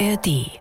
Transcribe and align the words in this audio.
ARD 0.00 0.60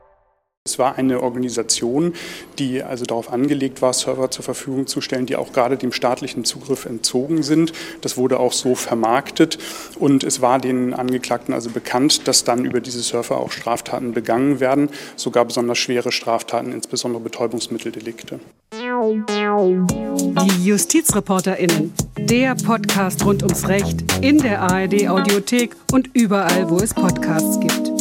es 0.66 0.80
war 0.80 0.96
eine 0.96 1.22
Organisation, 1.22 2.14
die 2.58 2.82
also 2.82 3.04
darauf 3.04 3.34
angelegt 3.34 3.82
war, 3.82 3.92
Server 3.92 4.32
zur 4.32 4.46
Verfügung 4.46 4.88
zu 4.88 5.02
stellen, 5.02 5.26
die 5.26 5.36
auch 5.36 5.52
gerade 5.52 5.76
dem 5.76 5.92
staatlichen 5.92 6.46
Zugriff 6.46 6.86
entzogen 6.86 7.44
sind. 7.44 7.74
Das 8.00 8.16
wurde 8.16 8.40
auch 8.40 8.54
so 8.54 8.74
vermarktet 8.74 9.58
und 10.00 10.24
es 10.24 10.42
war 10.42 10.60
den 10.60 10.94
Angeklagten 10.94 11.54
also 11.54 11.70
bekannt, 11.70 12.30
dass 12.30 12.46
dann 12.46 12.64
über 12.64 12.80
diese 12.80 13.02
Server 13.02 13.42
auch 13.42 13.52
Straftaten 13.52 14.14
begangen 14.14 14.62
werden, 14.62 14.88
sogar 15.18 15.44
besonders 15.44 15.80
schwere 15.80 16.14
Straftaten, 16.14 16.72
insbesondere 16.72 17.22
Betäubungsmitteldelikte. 17.22 18.40
Die 18.72 20.66
JustizreporterInnen, 20.66 21.94
der 22.18 22.56
Podcast 22.56 23.26
rund 23.26 23.44
ums 23.44 23.68
Recht 23.68 24.02
in 24.22 24.38
der 24.38 24.62
ARD 24.62 25.10
Audiothek 25.10 25.76
und 25.92 26.10
überall, 26.14 26.70
wo 26.70 26.78
es 26.78 26.94
Podcasts 26.94 27.60
gibt. 27.60 27.93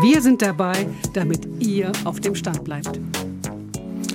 Wir 0.00 0.22
sind 0.22 0.40
dabei, 0.40 0.86
damit 1.14 1.48
ihr 1.58 1.90
auf 2.04 2.20
dem 2.20 2.36
Stand 2.36 2.62
bleibt. 2.62 3.00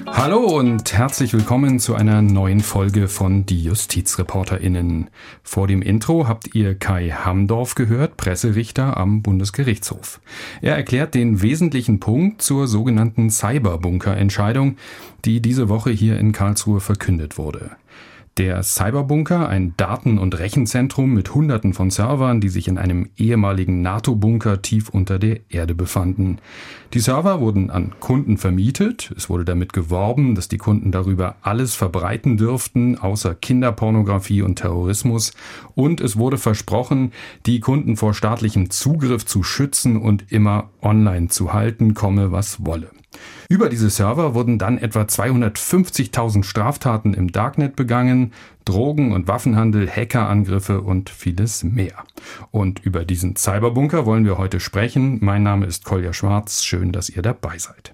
Hallo 0.06 0.58
und 0.58 0.94
herzlich 0.94 1.34
willkommen 1.34 1.80
zu 1.80 1.94
einer 1.94 2.22
neuen 2.22 2.62
Folge 2.62 3.10
von 3.10 3.46
Die 3.46 3.62
JustizreporterInnen. 3.62 5.10
Vor 5.44 5.68
dem 5.68 5.82
Intro 5.82 6.30
habt 6.30 6.56
ihr 6.56 6.76
Kai 6.76 7.10
Hamdorf 7.10 7.76
gehört, 7.76 8.16
Presserichter 8.16 8.96
am 8.96 9.22
Bundesgerichtshof. 9.22 10.22
Er 10.62 10.78
erklärt 10.78 11.14
den 11.14 11.42
wesentlichen 11.42 12.00
Punkt 12.00 12.42
zur 12.42 12.68
sogenannten 12.68 13.30
Cyberbunker-Entscheidung, 13.30 14.78
die 15.26 15.42
diese 15.42 15.68
Woche 15.68 15.92
hier 15.92 16.18
in 16.20 16.32
Karlsruhe 16.32 16.80
verkündet 16.80 17.38
wurde. 17.38 17.72
Der 18.40 18.64
Cyberbunker, 18.64 19.48
ein 19.48 19.76
Daten- 19.78 20.18
und 20.18 20.40
Rechenzentrum 20.40 21.14
mit 21.14 21.36
Hunderten 21.36 21.76
von 21.76 21.92
Servern, 21.92 22.42
die 22.42 22.50
sich 22.50 22.68
in 22.68 22.80
einem 22.80 23.10
ehemaligen 23.16 23.84
NATO-Bunker 23.84 24.64
tief 24.64 24.90
unter 24.90 25.20
der 25.20 25.42
Erde 25.52 25.76
befanden. 25.76 26.40
Die 26.96 27.00
Server 27.00 27.42
wurden 27.42 27.70
an 27.70 27.94
Kunden 28.00 28.40
vermietet. 28.40 29.14
Es 29.16 29.30
wurde 29.30 29.46
damit 29.46 29.72
geworben, 29.72 30.34
dass 30.34 30.48
die 30.48 30.58
Kunden 30.58 30.92
darüber 30.92 31.36
alles 31.44 31.76
verbreiten 31.76 32.36
dürften, 32.36 32.98
außer 32.98 33.36
Kinderpornografie 33.36 34.42
und 34.42 34.56
Terrorismus. 34.56 35.34
Und 35.76 36.02
es 36.02 36.18
wurde 36.18 36.40
versprochen, 36.40 37.12
die 37.46 37.60
Kunden 37.60 37.98
vor 37.98 38.16
staatlichem 38.16 38.72
Zugriff 38.72 39.28
zu 39.28 39.44
schützen 39.44 39.96
und 39.96 40.32
immer 40.32 40.72
online 40.82 41.28
zu 41.28 41.54
halten, 41.54 41.94
komme 41.94 42.32
was 42.32 42.66
wolle. 42.66 42.90
Über 43.54 43.70
diese 43.70 43.92
Server 43.92 44.34
wurden 44.34 44.58
dann 44.58 44.80
etwa 44.80 45.04
250.000 45.04 46.44
Straftaten 46.44 47.14
im 47.14 47.32
Darknet 47.32 47.76
begangen, 47.76 48.34
Drogen- 48.66 49.12
und 49.12 49.28
Waffenhandel, 49.28 49.88
Hackerangriffe 49.88 50.82
und 50.82 51.12
vieles 51.12 51.64
mehr. 51.64 52.04
Und 52.50 52.84
über 52.84 53.06
diesen 53.06 53.36
Cyberbunker 53.36 54.08
wollen 54.08 54.26
wir 54.26 54.40
heute 54.40 54.60
sprechen. 54.60 55.20
Mein 55.22 55.44
Name 55.44 55.68
ist 55.68 55.86
Kolja 55.86 56.14
Schwarz. 56.14 56.64
Schön, 56.64 56.92
dass 56.92 57.12
ihr 57.12 57.22
dabei 57.22 57.60
seid. 57.60 57.94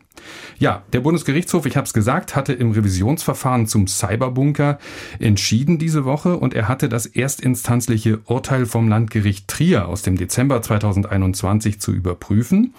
Ja, 0.58 0.84
der 0.92 1.00
Bundesgerichtshof, 1.00 1.66
ich 1.66 1.78
habe 1.78 1.86
es 1.86 1.94
gesagt, 1.94 2.36
hatte 2.36 2.54
im 2.54 2.72
Revisionsverfahren 2.72 3.68
zum 3.68 3.88
Cyberbunker 3.88 4.78
entschieden 5.20 5.78
diese 5.78 6.06
Woche 6.06 6.38
und 6.38 6.54
er 6.54 6.68
hatte 6.68 6.90
das 6.90 7.06
erstinstanzliche 7.06 8.20
Urteil 8.26 8.66
vom 8.66 8.90
Landgericht 8.90 9.48
Trier 9.48 9.88
aus 9.88 10.02
dem 10.02 10.18
Dezember 10.18 10.62
2021 10.62 11.80
zu 11.80 11.94
überprüfen, 11.94 12.74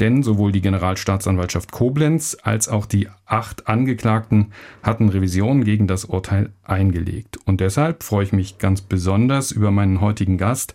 denn 0.00 0.22
sowohl 0.22 0.52
die 0.52 0.62
Generalstaatsanwaltschaft 0.62 1.72
Koblenz 1.72 2.25
als 2.34 2.68
auch 2.68 2.86
die 2.86 3.08
acht 3.24 3.68
Angeklagten 3.68 4.52
hatten 4.82 5.08
Revisionen 5.08 5.64
gegen 5.64 5.86
das 5.86 6.04
Urteil 6.04 6.50
eingelegt. 6.62 7.38
Und 7.44 7.60
deshalb 7.60 8.02
freue 8.02 8.24
ich 8.24 8.32
mich 8.32 8.58
ganz 8.58 8.80
besonders 8.80 9.50
über 9.50 9.70
meinen 9.70 10.00
heutigen 10.00 10.38
Gast. 10.38 10.74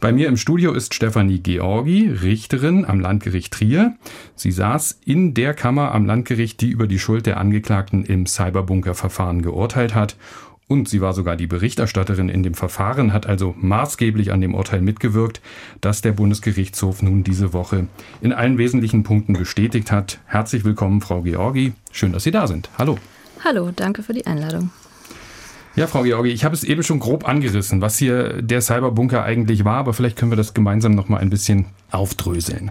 Bei 0.00 0.12
mir 0.12 0.28
im 0.28 0.36
Studio 0.36 0.72
ist 0.72 0.94
Stefanie 0.94 1.40
Georgi, 1.40 2.08
Richterin 2.08 2.84
am 2.84 3.00
Landgericht 3.00 3.52
Trier. 3.52 3.96
Sie 4.34 4.52
saß 4.52 5.00
in 5.04 5.34
der 5.34 5.54
Kammer 5.54 5.92
am 5.92 6.06
Landgericht, 6.06 6.60
die 6.60 6.70
über 6.70 6.86
die 6.86 6.98
Schuld 6.98 7.26
der 7.26 7.38
Angeklagten 7.38 8.04
im 8.04 8.26
Cyberbunker-Verfahren 8.26 9.42
geurteilt 9.42 9.94
hat. 9.94 10.16
Und 10.70 10.88
sie 10.88 11.00
war 11.00 11.14
sogar 11.14 11.34
die 11.34 11.48
Berichterstatterin 11.48 12.28
in 12.28 12.44
dem 12.44 12.54
Verfahren, 12.54 13.12
hat 13.12 13.26
also 13.26 13.56
maßgeblich 13.60 14.30
an 14.30 14.40
dem 14.40 14.54
Urteil 14.54 14.80
mitgewirkt, 14.80 15.40
das 15.80 16.00
der 16.00 16.12
Bundesgerichtshof 16.12 17.02
nun 17.02 17.24
diese 17.24 17.52
Woche 17.52 17.88
in 18.20 18.32
allen 18.32 18.56
wesentlichen 18.56 19.02
Punkten 19.02 19.32
bestätigt 19.32 19.90
hat. 19.90 20.20
Herzlich 20.26 20.64
willkommen, 20.64 21.00
Frau 21.00 21.22
Georgi. 21.22 21.72
Schön, 21.90 22.12
dass 22.12 22.22
Sie 22.22 22.30
da 22.30 22.46
sind. 22.46 22.70
Hallo. 22.78 22.98
Hallo, 23.42 23.72
danke 23.74 24.04
für 24.04 24.12
die 24.12 24.28
Einladung. 24.28 24.70
Ja, 25.74 25.88
Frau 25.88 26.04
Georgi, 26.04 26.30
ich 26.30 26.44
habe 26.44 26.54
es 26.54 26.62
eben 26.62 26.84
schon 26.84 27.00
grob 27.00 27.28
angerissen, 27.28 27.80
was 27.80 27.98
hier 27.98 28.40
der 28.40 28.60
Cyberbunker 28.60 29.24
eigentlich 29.24 29.64
war, 29.64 29.78
aber 29.78 29.92
vielleicht 29.92 30.16
können 30.16 30.30
wir 30.30 30.36
das 30.36 30.54
gemeinsam 30.54 30.94
noch 30.94 31.08
mal 31.08 31.18
ein 31.18 31.30
bisschen 31.30 31.66
aufdröseln. 31.90 32.70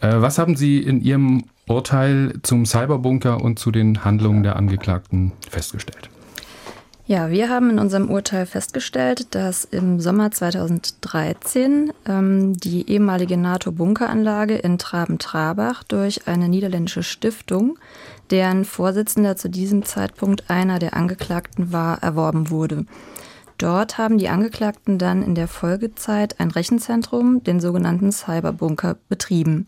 Äh, 0.00 0.20
was 0.20 0.38
haben 0.38 0.54
Sie 0.54 0.78
in 0.78 1.00
Ihrem 1.00 1.42
Urteil 1.66 2.34
zum 2.44 2.66
Cyberbunker 2.66 3.42
und 3.42 3.58
zu 3.58 3.72
den 3.72 4.04
Handlungen 4.04 4.44
der 4.44 4.54
Angeklagten 4.54 5.32
festgestellt? 5.50 6.08
Ja, 7.04 7.30
wir 7.30 7.50
haben 7.50 7.70
in 7.70 7.78
unserem 7.80 8.10
Urteil 8.10 8.46
festgestellt, 8.46 9.34
dass 9.34 9.64
im 9.64 9.98
Sommer 9.98 10.30
2013 10.30 11.92
ähm, 12.06 12.52
die 12.56 12.88
ehemalige 12.88 13.36
NATO-Bunkeranlage 13.36 14.54
in 14.54 14.78
Traben-Trabach 14.78 15.82
durch 15.82 16.28
eine 16.28 16.48
niederländische 16.48 17.02
Stiftung, 17.02 17.76
deren 18.30 18.64
Vorsitzender 18.64 19.34
zu 19.34 19.50
diesem 19.50 19.84
Zeitpunkt 19.84 20.48
einer 20.48 20.78
der 20.78 20.94
Angeklagten 20.94 21.72
war, 21.72 22.00
erworben 22.04 22.50
wurde. 22.50 22.86
Dort 23.58 23.98
haben 23.98 24.18
die 24.18 24.28
Angeklagten 24.28 24.98
dann 24.98 25.22
in 25.22 25.34
der 25.34 25.48
Folgezeit 25.48 26.38
ein 26.38 26.52
Rechenzentrum, 26.52 27.42
den 27.42 27.58
sogenannten 27.58 28.12
Cyberbunker, 28.12 28.96
betrieben. 29.08 29.66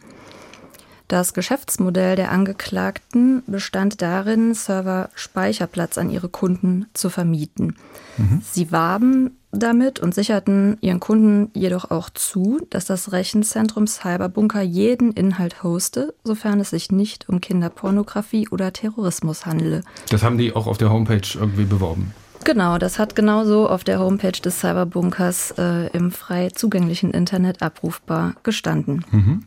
Das 1.08 1.34
Geschäftsmodell 1.34 2.16
der 2.16 2.32
Angeklagten 2.32 3.42
bestand 3.46 4.00
darin, 4.00 4.54
Server-Speicherplatz 4.54 5.98
an 5.98 6.08
ihre 6.08 6.28
Kunden 6.28 6.86
zu 6.94 7.10
vermieten. 7.10 7.76
Mhm. 8.16 8.40
Sie 8.42 8.72
warben 8.72 9.36
damit 9.52 10.00
und 10.00 10.14
sicherten 10.14 10.78
ihren 10.80 11.00
Kunden 11.00 11.50
jedoch 11.54 11.90
auch 11.90 12.10
zu, 12.10 12.58
dass 12.70 12.86
das 12.86 13.12
Rechenzentrum 13.12 13.86
Cyberbunker 13.86 14.62
jeden 14.62 15.12
Inhalt 15.12 15.62
hoste, 15.62 16.14
sofern 16.24 16.58
es 16.58 16.70
sich 16.70 16.90
nicht 16.90 17.28
um 17.28 17.40
Kinderpornografie 17.40 18.48
oder 18.48 18.72
Terrorismus 18.72 19.46
handele. 19.46 19.82
Das 20.10 20.22
haben 20.22 20.38
die 20.38 20.54
auch 20.54 20.66
auf 20.66 20.78
der 20.78 20.90
Homepage 20.90 21.28
irgendwie 21.34 21.64
beworben. 21.64 22.12
Genau, 22.44 22.76
das 22.78 22.98
hat 22.98 23.14
genauso 23.14 23.68
auf 23.68 23.84
der 23.84 24.00
Homepage 24.00 24.32
des 24.32 24.60
Cyberbunkers 24.60 25.54
äh, 25.56 25.86
im 25.96 26.10
frei 26.10 26.50
zugänglichen 26.50 27.10
Internet 27.10 27.62
abrufbar 27.62 28.34
gestanden. 28.42 29.04
Mhm. 29.10 29.44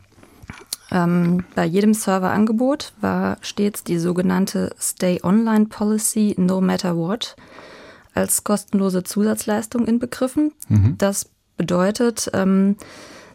Ähm, 0.90 1.44
bei 1.54 1.64
jedem 1.64 1.94
Serverangebot 1.94 2.92
war 3.00 3.36
stets 3.40 3.84
die 3.84 3.98
sogenannte 3.98 4.74
Stay 4.80 5.20
Online 5.22 5.66
Policy 5.66 6.34
No 6.38 6.60
Matter 6.60 6.96
What 6.96 7.36
als 8.14 8.42
kostenlose 8.42 9.04
Zusatzleistung 9.04 9.86
inbegriffen. 9.86 10.52
Mhm. 10.68 10.96
Das 10.98 11.30
bedeutet, 11.56 12.30
ähm, 12.32 12.76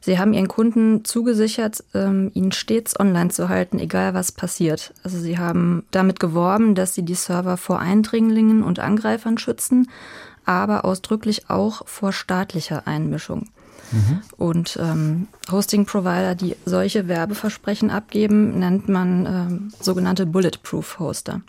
Sie 0.02 0.20
haben 0.20 0.34
Ihren 0.34 0.50
Kunden 0.50 1.06
zugesichert, 1.06 1.82
ähm, 1.94 2.30
ihn 2.34 2.52
stets 2.52 3.00
online 3.00 3.30
zu 3.30 3.48
halten, 3.48 3.80
egal 3.80 4.14
was 4.14 4.34
passiert. 4.34 4.94
Also 5.02 5.18
Sie 5.18 5.38
haben 5.38 5.86
damit 5.92 6.20
geworben, 6.20 6.76
dass 6.76 6.94
Sie 6.94 7.04
die 7.04 7.16
Server 7.16 7.56
vor 7.56 7.80
Eindringlingen 7.80 8.64
und 8.64 8.80
Angreifern 8.80 9.38
schützen, 9.38 9.90
aber 10.44 10.84
ausdrücklich 10.84 11.50
auch 11.50 11.88
vor 11.88 12.12
staatlicher 12.12 12.86
Einmischung. 12.86 13.48
Mhm. 13.94 14.22
Und 14.38 14.78
ähm, 14.82 15.28
Hosting-Provider, 15.52 16.36
die 16.36 16.56
solche 16.66 17.08
Werbeversprechen 17.08 17.90
abgeben, 17.90 18.60
nennt 18.60 18.90
man 18.90 19.26
ähm, 19.26 19.74
sogenannte 19.80 20.26
Bulletproof-Hoster. 20.26 21.42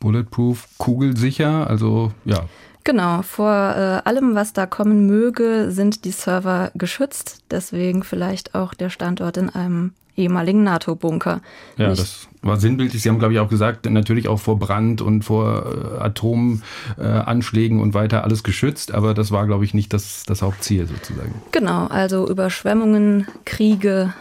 Bulletproof, 0.00 0.66
kugelsicher, 0.78 1.68
also 1.68 2.12
ja. 2.24 2.46
Genau, 2.84 3.20
vor 3.22 3.52
äh, 3.52 4.08
allem, 4.08 4.34
was 4.34 4.54
da 4.54 4.64
kommen 4.64 5.06
möge, 5.06 5.70
sind 5.70 6.04
die 6.04 6.12
Server 6.12 6.70
geschützt. 6.74 7.42
Deswegen 7.50 8.02
vielleicht 8.02 8.54
auch 8.54 8.72
der 8.72 8.88
Standort 8.88 9.36
in 9.36 9.50
einem 9.50 9.92
ehemaligen 10.20 10.62
NATO-Bunker. 10.62 11.40
Ja, 11.76 11.88
das 11.88 12.28
war 12.42 12.58
sinnbildlich. 12.58 13.02
Sie 13.02 13.08
haben, 13.08 13.18
glaube 13.18 13.34
ich, 13.34 13.40
auch 13.40 13.48
gesagt, 13.48 13.88
natürlich 13.90 14.28
auch 14.28 14.38
vor 14.38 14.58
Brand 14.58 15.02
und 15.02 15.24
vor 15.24 15.66
äh, 15.66 16.02
Atomanschlägen 16.02 17.78
äh, 17.78 17.82
und 17.82 17.94
weiter 17.94 18.24
alles 18.24 18.42
geschützt, 18.42 18.92
aber 18.92 19.14
das 19.14 19.30
war, 19.30 19.46
glaube 19.46 19.64
ich, 19.64 19.74
nicht 19.74 19.92
das, 19.92 20.24
das 20.26 20.42
Hauptziel 20.42 20.86
sozusagen. 20.86 21.34
Genau, 21.52 21.86
also 21.86 22.28
Überschwemmungen, 22.28 23.26
Kriege, 23.44 24.14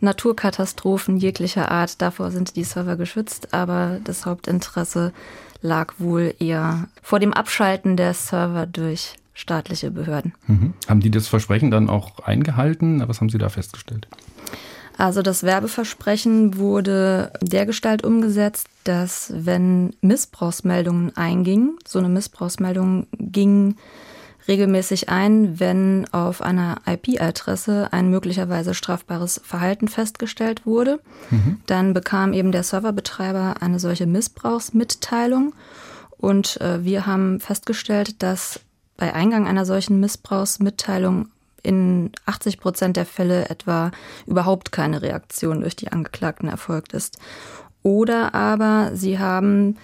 Naturkatastrophen 0.00 1.16
jeglicher 1.16 1.70
Art, 1.70 2.02
davor 2.02 2.30
sind 2.30 2.56
die 2.56 2.64
Server 2.64 2.96
geschützt, 2.96 3.54
aber 3.54 3.98
das 4.02 4.26
Hauptinteresse 4.26 5.12
lag 5.60 5.94
wohl 5.98 6.34
eher 6.40 6.88
vor 7.02 7.20
dem 7.20 7.32
Abschalten 7.32 7.96
der 7.96 8.14
Server 8.14 8.66
durch 8.66 9.14
staatliche 9.34 9.90
Behörden. 9.90 10.34
Mhm. 10.46 10.74
Haben 10.88 11.00
die 11.00 11.10
das 11.10 11.28
Versprechen 11.28 11.70
dann 11.70 11.88
auch 11.88 12.18
eingehalten? 12.20 13.02
Was 13.06 13.20
haben 13.20 13.30
Sie 13.30 13.38
da 13.38 13.48
festgestellt? 13.48 14.08
Also 14.98 15.22
das 15.22 15.42
Werbeversprechen 15.42 16.56
wurde 16.56 17.32
dergestalt 17.40 18.04
umgesetzt, 18.04 18.68
dass 18.84 19.32
wenn 19.34 19.94
Missbrauchsmeldungen 20.00 21.16
eingingen, 21.16 21.78
so 21.86 21.98
eine 21.98 22.08
Missbrauchsmeldung 22.08 23.06
ging 23.18 23.76
regelmäßig 24.48 25.08
ein, 25.08 25.60
wenn 25.60 26.06
auf 26.12 26.42
einer 26.42 26.78
IP-Adresse 26.86 27.92
ein 27.92 28.10
möglicherweise 28.10 28.74
strafbares 28.74 29.40
Verhalten 29.44 29.88
festgestellt 29.88 30.66
wurde. 30.66 31.00
Mhm. 31.30 31.60
Dann 31.66 31.94
bekam 31.94 32.32
eben 32.32 32.52
der 32.52 32.64
Serverbetreiber 32.64 33.56
eine 33.60 33.78
solche 33.78 34.06
Missbrauchsmitteilung 34.06 35.54
und 36.18 36.60
äh, 36.60 36.84
wir 36.84 37.06
haben 37.06 37.40
festgestellt, 37.40 38.22
dass 38.22 38.60
bei 38.96 39.14
Eingang 39.14 39.46
einer 39.46 39.64
solchen 39.64 40.00
Missbrauchsmitteilung 40.00 41.28
in 41.62 42.10
80 42.26 42.58
Prozent 42.58 42.96
der 42.96 43.06
Fälle 43.06 43.48
etwa 43.48 43.90
überhaupt 44.26 44.72
keine 44.72 45.02
Reaktion 45.02 45.60
durch 45.60 45.76
die 45.76 45.92
Angeklagten 45.92 46.48
erfolgt 46.48 46.92
ist. 46.92 47.18
Oder 47.82 48.34
aber 48.34 48.90
sie 48.94 49.18
haben 49.18 49.76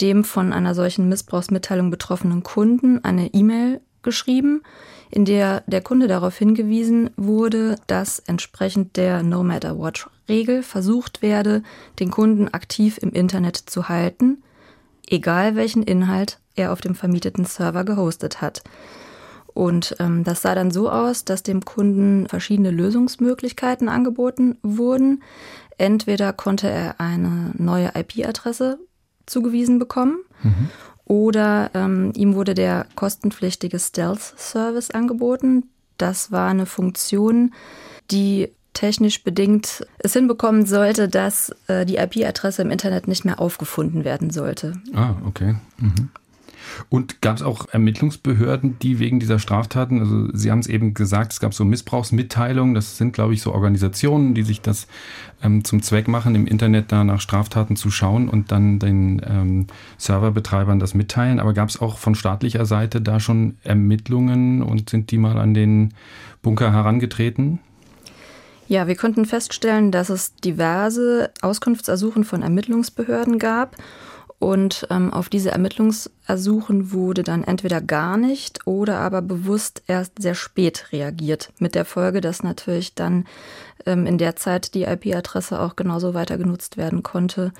dem 0.00 0.24
von 0.24 0.52
einer 0.52 0.74
solchen 0.74 1.08
Missbrauchsmitteilung 1.08 1.90
betroffenen 1.90 2.42
Kunden 2.42 3.04
eine 3.04 3.34
E-Mail 3.34 3.80
geschrieben, 4.02 4.62
in 5.10 5.24
der 5.24 5.62
der 5.66 5.82
Kunde 5.82 6.08
darauf 6.08 6.36
hingewiesen 6.38 7.10
wurde, 7.16 7.76
dass 7.86 8.18
entsprechend 8.20 8.96
der 8.96 9.22
No 9.22 9.42
Matter 9.42 9.78
Watch 9.78 10.08
Regel 10.28 10.62
versucht 10.62 11.22
werde, 11.22 11.62
den 11.98 12.10
Kunden 12.10 12.48
aktiv 12.48 12.98
im 12.98 13.10
Internet 13.10 13.56
zu 13.56 13.88
halten, 13.88 14.42
egal 15.08 15.56
welchen 15.56 15.82
Inhalt 15.82 16.38
er 16.54 16.72
auf 16.72 16.80
dem 16.80 16.94
vermieteten 16.94 17.44
Server 17.44 17.84
gehostet 17.84 18.40
hat. 18.40 18.62
Und 19.54 19.96
ähm, 19.98 20.24
das 20.24 20.42
sah 20.42 20.54
dann 20.54 20.70
so 20.70 20.90
aus, 20.90 21.24
dass 21.24 21.42
dem 21.42 21.64
Kunden 21.64 22.28
verschiedene 22.28 22.70
Lösungsmöglichkeiten 22.70 23.88
angeboten 23.88 24.56
wurden. 24.62 25.22
Entweder 25.78 26.32
konnte 26.32 26.68
er 26.68 27.00
eine 27.00 27.52
neue 27.56 27.92
IP-Adresse 27.94 28.78
zugewiesen 29.26 29.78
bekommen 29.78 30.18
mhm. 30.42 30.68
oder 31.04 31.70
ähm, 31.74 32.12
ihm 32.14 32.34
wurde 32.34 32.54
der 32.54 32.86
kostenpflichtige 32.96 33.78
Stealth-Service 33.78 34.90
angeboten. 34.90 35.70
Das 35.98 36.32
war 36.32 36.48
eine 36.50 36.66
Funktion, 36.66 37.54
die 38.10 38.50
technisch 38.72 39.24
bedingt 39.24 39.86
es 39.98 40.12
hinbekommen 40.12 40.66
sollte, 40.66 41.08
dass 41.08 41.54
äh, 41.66 41.84
die 41.84 41.96
IP-Adresse 41.96 42.62
im 42.62 42.70
Internet 42.70 43.08
nicht 43.08 43.24
mehr 43.24 43.40
aufgefunden 43.40 44.04
werden 44.04 44.30
sollte. 44.30 44.74
Ah, 44.94 45.14
okay. 45.26 45.56
Mhm. 45.78 46.10
Und 46.88 47.22
gab 47.22 47.36
es 47.36 47.42
auch 47.42 47.68
Ermittlungsbehörden, 47.70 48.78
die 48.80 48.98
wegen 48.98 49.20
dieser 49.20 49.38
Straftaten, 49.38 50.00
also 50.00 50.28
Sie 50.32 50.50
haben 50.50 50.60
es 50.60 50.66
eben 50.66 50.94
gesagt, 50.94 51.32
es 51.32 51.40
gab 51.40 51.54
so 51.54 51.64
Missbrauchsmitteilungen, 51.64 52.74
das 52.74 52.96
sind, 52.96 53.12
glaube 53.12 53.34
ich, 53.34 53.42
so 53.42 53.52
Organisationen, 53.52 54.34
die 54.34 54.42
sich 54.42 54.60
das 54.60 54.86
ähm, 55.42 55.64
zum 55.64 55.82
Zweck 55.82 56.08
machen, 56.08 56.34
im 56.34 56.46
Internet 56.46 56.92
da 56.92 57.04
nach 57.04 57.20
Straftaten 57.20 57.76
zu 57.76 57.90
schauen 57.90 58.28
und 58.28 58.52
dann 58.52 58.78
den 58.78 59.22
ähm, 59.26 59.66
Serverbetreibern 59.98 60.78
das 60.78 60.94
mitteilen. 60.94 61.40
Aber 61.40 61.52
gab 61.52 61.68
es 61.68 61.80
auch 61.80 61.98
von 61.98 62.14
staatlicher 62.14 62.66
Seite 62.66 63.00
da 63.00 63.20
schon 63.20 63.56
Ermittlungen 63.62 64.62
und 64.62 64.90
sind 64.90 65.10
die 65.10 65.18
mal 65.18 65.38
an 65.38 65.54
den 65.54 65.94
Bunker 66.42 66.72
herangetreten? 66.72 67.60
Ja, 68.70 68.86
wir 68.86 68.94
konnten 68.94 69.26
feststellen, 69.26 69.90
dass 69.90 70.10
es 70.10 70.36
diverse 70.36 71.30
Auskunftsersuchen 71.42 72.22
von 72.22 72.42
Ermittlungsbehörden 72.42 73.40
gab 73.40 73.76
und 74.40 74.86
ähm, 74.88 75.12
auf 75.12 75.28
diese 75.28 75.50
Ermittlungsersuchen 75.50 76.92
wurde 76.92 77.22
dann 77.22 77.44
entweder 77.44 77.82
gar 77.82 78.16
nicht 78.16 78.66
oder 78.66 78.98
aber 78.98 79.20
bewusst 79.20 79.82
erst 79.86 80.20
sehr 80.20 80.34
spät 80.34 80.86
reagiert. 80.92 81.52
Mit 81.58 81.74
der 81.74 81.84
Folge, 81.84 82.22
dass 82.22 82.42
natürlich 82.42 82.94
dann 82.94 83.26
ähm, 83.84 84.06
in 84.06 84.16
der 84.16 84.36
Zeit 84.36 84.74
die 84.74 84.84
IP-Adresse 84.84 85.60
auch 85.60 85.76
genauso 85.76 86.14
weiter 86.14 86.38
genutzt 86.38 86.78
werden 86.78 87.02
konnte, 87.02 87.52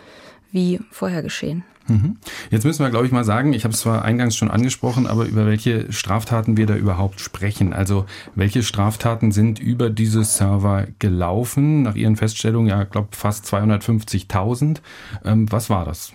wie 0.53 0.81
vorher 0.91 1.23
geschehen. 1.23 1.65
Mhm. 1.87 2.17
Jetzt 2.51 2.65
müssen 2.65 2.83
wir, 2.83 2.89
glaube 2.89 3.05
ich, 3.05 3.13
mal 3.13 3.25
sagen, 3.25 3.53
ich 3.53 3.65
habe 3.65 3.75
es 3.75 3.81
zwar 3.81 4.03
eingangs 4.03 4.35
schon 4.35 4.51
angesprochen, 4.51 5.07
aber 5.07 5.27
über 5.27 5.45
welche 5.45 5.93
Straftaten 5.93 6.57
wir 6.57 6.65
da 6.65 6.77
überhaupt 6.77 7.21
sprechen. 7.21 7.75
Also 7.75 8.07
welche 8.35 8.63
Straftaten 8.63 9.33
sind 9.33 9.59
über 9.59 9.91
diese 9.91 10.25
Server 10.25 10.87
gelaufen? 10.99 11.83
Nach 11.83 11.95
Ihren 11.95 12.17
Feststellungen, 12.17 12.69
ja, 12.71 12.85
ich 12.85 12.91
glaube 12.91 13.09
fast 13.11 13.45
250.000. 13.45 14.79
Ähm, 15.27 15.53
was 15.53 15.69
war 15.69 15.85
das? 15.85 16.15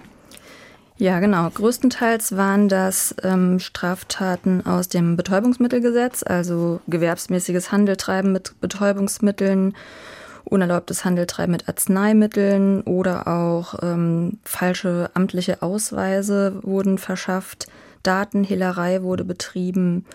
Ja, 0.97 1.19
genau. 1.19 1.49
Größtenteils 1.49 2.37
waren 2.37 2.69
das 2.69 3.15
ähm, 3.21 3.59
Straftaten 3.59 4.65
aus 4.65 4.87
dem 4.87 5.17
Betäubungsmittelgesetz, 5.17 6.23
also 6.23 6.79
gewerbsmäßiges 6.87 7.71
Handeltreiben 7.71 8.31
mit 8.31 8.59
Betäubungsmitteln, 8.61 9.75
unerlaubtes 10.45 11.03
Handeltreiben 11.03 11.51
mit 11.51 11.67
Arzneimitteln 11.67 12.81
oder 12.81 13.27
auch 13.27 13.75
ähm, 13.81 14.39
falsche 14.45 15.09
amtliche 15.15 15.61
Ausweise 15.61 16.59
wurden 16.63 16.97
verschafft, 16.97 17.67
Datenhehlerei 18.03 19.01
wurde 19.01 19.25
betrieben, 19.25 20.05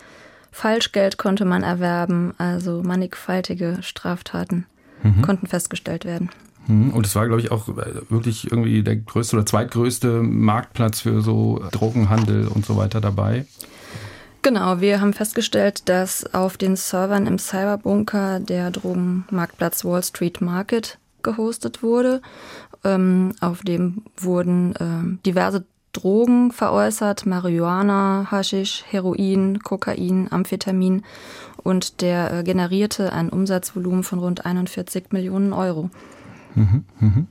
Falschgeld 0.51 1.17
konnte 1.17 1.45
man 1.45 1.63
erwerben, 1.63 2.33
also 2.37 2.81
mannigfaltige 2.83 3.77
Straftaten 3.81 4.65
mhm. 5.03 5.21
konnten 5.21 5.47
festgestellt 5.47 6.05
werden. 6.05 6.29
Mhm. 6.71 6.91
Und 6.91 7.05
es 7.05 7.15
war, 7.15 7.27
glaube 7.27 7.41
ich, 7.41 7.51
auch 7.51 7.67
äh, 7.69 8.09
wirklich 8.09 8.51
irgendwie 8.51 8.83
der 8.83 8.95
größte 8.95 9.35
oder 9.35 9.45
zweitgrößte 9.45 10.21
Marktplatz 10.23 11.01
für 11.01 11.21
so 11.21 11.63
Drogenhandel 11.71 12.47
und 12.47 12.65
so 12.65 12.77
weiter 12.77 13.01
dabei. 13.01 13.45
Genau, 14.41 14.81
wir 14.81 15.01
haben 15.01 15.13
festgestellt, 15.13 15.87
dass 15.87 16.33
auf 16.33 16.57
den 16.57 16.75
Servern 16.75 17.27
im 17.27 17.37
Cyberbunker 17.37 18.39
der 18.39 18.71
Drogenmarktplatz 18.71 19.85
Wall 19.85 20.03
Street 20.03 20.41
Market 20.41 20.97
gehostet 21.21 21.83
wurde. 21.83 22.21
Ähm, 22.83 23.33
auf 23.39 23.61
dem 23.61 24.01
wurden 24.17 24.75
äh, 24.77 25.25
diverse 25.25 25.65
Drogen 25.93 26.51
veräußert, 26.51 27.25
Marihuana, 27.25 28.27
Haschisch, 28.31 28.83
Heroin, 28.89 29.59
Kokain, 29.59 30.31
Amphetamin 30.31 31.03
und 31.57 32.01
der 32.01 32.33
äh, 32.33 32.43
generierte 32.43 33.13
ein 33.13 33.29
Umsatzvolumen 33.29 34.03
von 34.03 34.19
rund 34.19 34.45
41 34.45 35.11
Millionen 35.11 35.53
Euro. 35.53 35.91
Mhm, 36.55 36.85
mhm. 36.99 37.27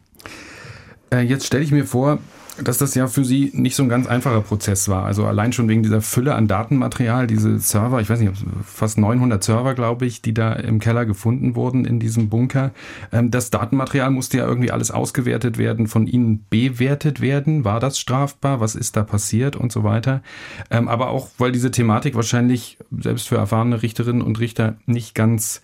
Äh, 1.10 1.20
jetzt 1.20 1.46
stelle 1.46 1.64
ich 1.64 1.72
mir 1.72 1.84
vor, 1.84 2.18
dass 2.62 2.78
das 2.78 2.94
ja 2.94 3.06
für 3.06 3.24
Sie 3.24 3.50
nicht 3.54 3.76
so 3.76 3.82
ein 3.82 3.88
ganz 3.88 4.06
einfacher 4.06 4.40
Prozess 4.42 4.88
war. 4.88 5.04
Also 5.04 5.24
allein 5.24 5.52
schon 5.52 5.68
wegen 5.68 5.82
dieser 5.82 6.02
Fülle 6.02 6.34
an 6.34 6.48
Datenmaterial, 6.48 7.26
diese 7.26 7.58
Server, 7.58 8.00
ich 8.00 8.10
weiß 8.10 8.20
nicht, 8.20 8.32
fast 8.64 8.98
900 8.98 9.42
Server, 9.42 9.74
glaube 9.74 10.06
ich, 10.06 10.22
die 10.22 10.34
da 10.34 10.52
im 10.52 10.78
Keller 10.78 11.06
gefunden 11.06 11.54
wurden 11.54 11.84
in 11.84 12.00
diesem 12.00 12.28
Bunker. 12.28 12.72
Ähm, 13.12 13.30
das 13.30 13.50
Datenmaterial 13.50 14.10
musste 14.10 14.38
ja 14.38 14.46
irgendwie 14.46 14.70
alles 14.70 14.90
ausgewertet 14.90 15.58
werden, 15.58 15.86
von 15.86 16.06
Ihnen 16.06 16.44
bewertet 16.50 17.20
werden. 17.20 17.64
War 17.64 17.80
das 17.80 17.98
strafbar? 17.98 18.60
Was 18.60 18.74
ist 18.74 18.96
da 18.96 19.02
passiert 19.02 19.56
und 19.56 19.72
so 19.72 19.84
weiter? 19.84 20.22
Ähm, 20.70 20.88
aber 20.88 21.10
auch, 21.10 21.28
weil 21.38 21.52
diese 21.52 21.70
Thematik 21.70 22.14
wahrscheinlich 22.14 22.78
selbst 22.90 23.28
für 23.28 23.36
erfahrene 23.36 23.82
Richterinnen 23.82 24.22
und 24.22 24.40
Richter 24.40 24.76
nicht 24.86 25.14
ganz 25.14 25.62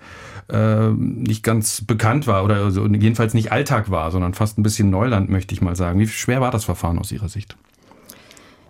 äh, 0.49 0.88
nicht 0.91 1.43
ganz 1.43 1.83
bekannt 1.83 2.26
war 2.26 2.45
oder 2.45 2.57
also 2.57 2.87
jedenfalls 2.87 3.35
nicht 3.35 3.53
Alltag 3.53 3.91
war, 3.91 4.11
sondern 4.11 4.35
fast 4.35 4.59
ein 4.59 4.62
bisschen 4.62 4.91
Neuland, 4.91 5.29
möchte 5.29 5.55
ich 5.55 5.61
mal 5.61 5.76
sagen. 5.76 5.99
Wie 5.99 6.09
schwer 6.09 6.41
war 6.41 6.50
das 6.50 6.65
Verfahren 6.65 6.99
aus 6.99 7.12
Ihrer 7.12 7.29
Sicht? 7.29 7.57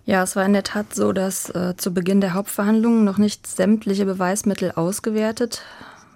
Ja, 0.05 0.23
es 0.23 0.35
war 0.35 0.45
in 0.45 0.53
der 0.53 0.63
Tat 0.63 0.95
so, 0.95 1.11
dass 1.11 1.49
äh, 1.49 1.75
zu 1.75 1.93
Beginn 1.93 2.21
der 2.21 2.33
Hauptverhandlungen 2.33 3.03
noch 3.03 3.17
nicht 3.17 3.45
sämtliche 3.45 4.05
Beweismittel 4.05 4.71
ausgewertet 4.71 5.63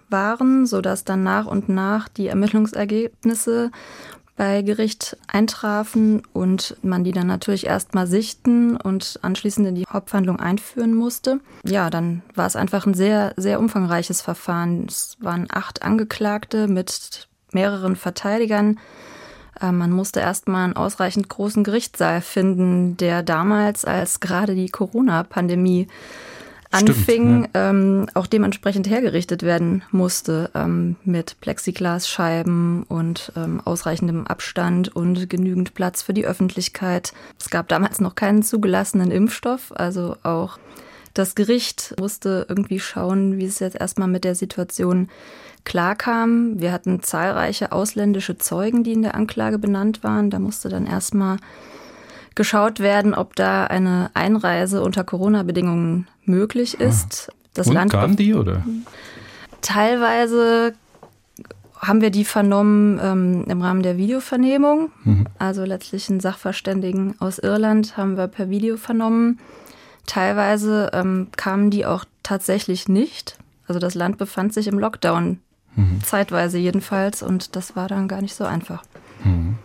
waren, 0.09 0.65
sodass 0.65 1.03
dann 1.03 1.23
nach 1.23 1.45
und 1.45 1.69
nach 1.69 2.07
die 2.07 2.27
Ermittlungsergebnisse 2.27 3.71
bei 4.41 4.63
Gericht 4.63 5.17
eintrafen 5.27 6.23
und 6.33 6.75
man 6.81 7.03
die 7.03 7.11
dann 7.11 7.27
natürlich 7.27 7.67
erstmal 7.67 8.07
sichten 8.07 8.75
und 8.75 9.19
anschließend 9.21 9.67
in 9.67 9.75
die 9.75 9.85
Hauptverhandlung 9.87 10.39
einführen 10.39 10.95
musste. 10.95 11.41
Ja, 11.63 11.91
dann 11.91 12.23
war 12.33 12.47
es 12.47 12.55
einfach 12.55 12.87
ein 12.87 12.95
sehr, 12.95 13.35
sehr 13.37 13.59
umfangreiches 13.59 14.23
Verfahren. 14.23 14.87
Es 14.87 15.15
waren 15.19 15.45
acht 15.51 15.83
Angeklagte 15.83 16.67
mit 16.67 17.27
mehreren 17.51 17.95
Verteidigern. 17.95 18.79
Äh, 19.61 19.71
man 19.71 19.91
musste 19.91 20.21
erstmal 20.21 20.63
einen 20.63 20.75
ausreichend 20.75 21.29
großen 21.29 21.63
Gerichtssaal 21.63 22.19
finden, 22.21 22.97
der 22.97 23.21
damals, 23.21 23.85
als 23.85 24.21
gerade 24.21 24.55
die 24.55 24.69
Corona-Pandemie 24.69 25.87
anfing, 26.71 27.47
ja. 27.53 27.69
ähm, 27.69 28.07
auch 28.13 28.27
dementsprechend 28.27 28.89
hergerichtet 28.89 29.43
werden 29.43 29.83
musste 29.91 30.49
ähm, 30.55 30.95
mit 31.03 31.39
Plexiglasscheiben 31.41 32.83
und 32.83 33.31
ähm, 33.35 33.61
ausreichendem 33.63 34.25
Abstand 34.27 34.95
und 34.95 35.29
genügend 35.29 35.73
Platz 35.73 36.01
für 36.01 36.13
die 36.13 36.25
Öffentlichkeit. 36.25 37.13
Es 37.39 37.49
gab 37.49 37.67
damals 37.67 37.99
noch 37.99 38.15
keinen 38.15 38.43
zugelassenen 38.43 39.11
Impfstoff, 39.11 39.71
also 39.75 40.15
auch 40.23 40.57
das 41.13 41.35
Gericht 41.35 41.93
musste 41.99 42.45
irgendwie 42.47 42.79
schauen, 42.79 43.37
wie 43.37 43.45
es 43.45 43.59
jetzt 43.59 43.75
erstmal 43.75 44.07
mit 44.07 44.23
der 44.23 44.35
Situation 44.35 45.09
klarkam. 45.65 46.59
Wir 46.59 46.71
hatten 46.71 47.03
zahlreiche 47.03 47.71
ausländische 47.71 48.37
Zeugen, 48.37 48.83
die 48.83 48.93
in 48.93 49.01
der 49.01 49.15
Anklage 49.15 49.59
benannt 49.59 50.03
waren. 50.03 50.29
Da 50.29 50.39
musste 50.39 50.69
dann 50.69 50.87
erstmal 50.87 51.37
geschaut 52.35 52.79
werden, 52.79 53.13
ob 53.13 53.35
da 53.35 53.65
eine 53.65 54.11
Einreise 54.13 54.81
unter 54.81 55.03
Corona-Bedingungen 55.03 56.07
möglich 56.25 56.77
ah. 56.79 56.83
ist. 56.85 57.31
Das 57.53 57.67
Und 57.67 57.73
Land 57.73 57.91
kamen 57.91 58.15
die 58.15 58.33
oder? 58.33 58.63
Teilweise 59.61 60.73
haben 61.77 62.01
wir 62.01 62.11
die 62.11 62.25
vernommen 62.25 62.99
ähm, 63.03 63.45
im 63.47 63.61
Rahmen 63.61 63.81
der 63.81 63.97
Videovernehmung. 63.97 64.91
Mhm. 65.03 65.25
Also 65.39 65.65
letztlich 65.65 66.09
einen 66.09 66.19
Sachverständigen 66.19 67.15
aus 67.19 67.39
Irland 67.39 67.97
haben 67.97 68.17
wir 68.17 68.27
per 68.27 68.49
Video 68.49 68.77
vernommen. 68.77 69.39
Teilweise 70.05 70.91
ähm, 70.93 71.27
kamen 71.35 71.71
die 71.71 71.85
auch 71.85 72.05
tatsächlich 72.23 72.87
nicht. 72.87 73.37
Also 73.67 73.79
das 73.79 73.95
Land 73.95 74.17
befand 74.17 74.53
sich 74.53 74.67
im 74.67 74.77
Lockdown, 74.77 75.39
mhm. 75.75 76.03
zeitweise 76.03 76.57
jedenfalls, 76.57 77.23
und 77.23 77.55
das 77.55 77.75
war 77.75 77.87
dann 77.87 78.07
gar 78.07 78.21
nicht 78.21 78.35
so 78.35 78.43
einfach. 78.43 78.83
Mhm. 79.23 79.57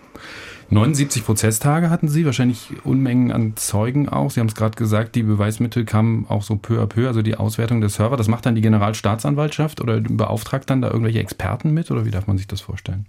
79 0.68 1.24
Prozesstage 1.24 1.90
hatten 1.90 2.08
Sie, 2.08 2.24
wahrscheinlich 2.24 2.70
Unmengen 2.82 3.30
an 3.30 3.56
Zeugen 3.56 4.08
auch. 4.08 4.30
Sie 4.32 4.40
haben 4.40 4.48
es 4.48 4.56
gerade 4.56 4.76
gesagt, 4.76 5.14
die 5.14 5.22
Beweismittel 5.22 5.84
kamen 5.84 6.26
auch 6.28 6.42
so 6.42 6.56
peu 6.56 6.82
à 6.82 6.86
peu, 6.86 7.06
also 7.06 7.22
die 7.22 7.36
Auswertung 7.36 7.80
der 7.80 7.90
Server. 7.90 8.16
Das 8.16 8.26
macht 8.26 8.46
dann 8.46 8.56
die 8.56 8.62
Generalstaatsanwaltschaft 8.62 9.80
oder 9.80 10.00
beauftragt 10.00 10.68
dann 10.68 10.82
da 10.82 10.88
irgendwelche 10.88 11.20
Experten 11.20 11.72
mit 11.72 11.90
oder 11.92 12.04
wie 12.04 12.10
darf 12.10 12.26
man 12.26 12.36
sich 12.36 12.48
das 12.48 12.60
vorstellen? 12.60 13.06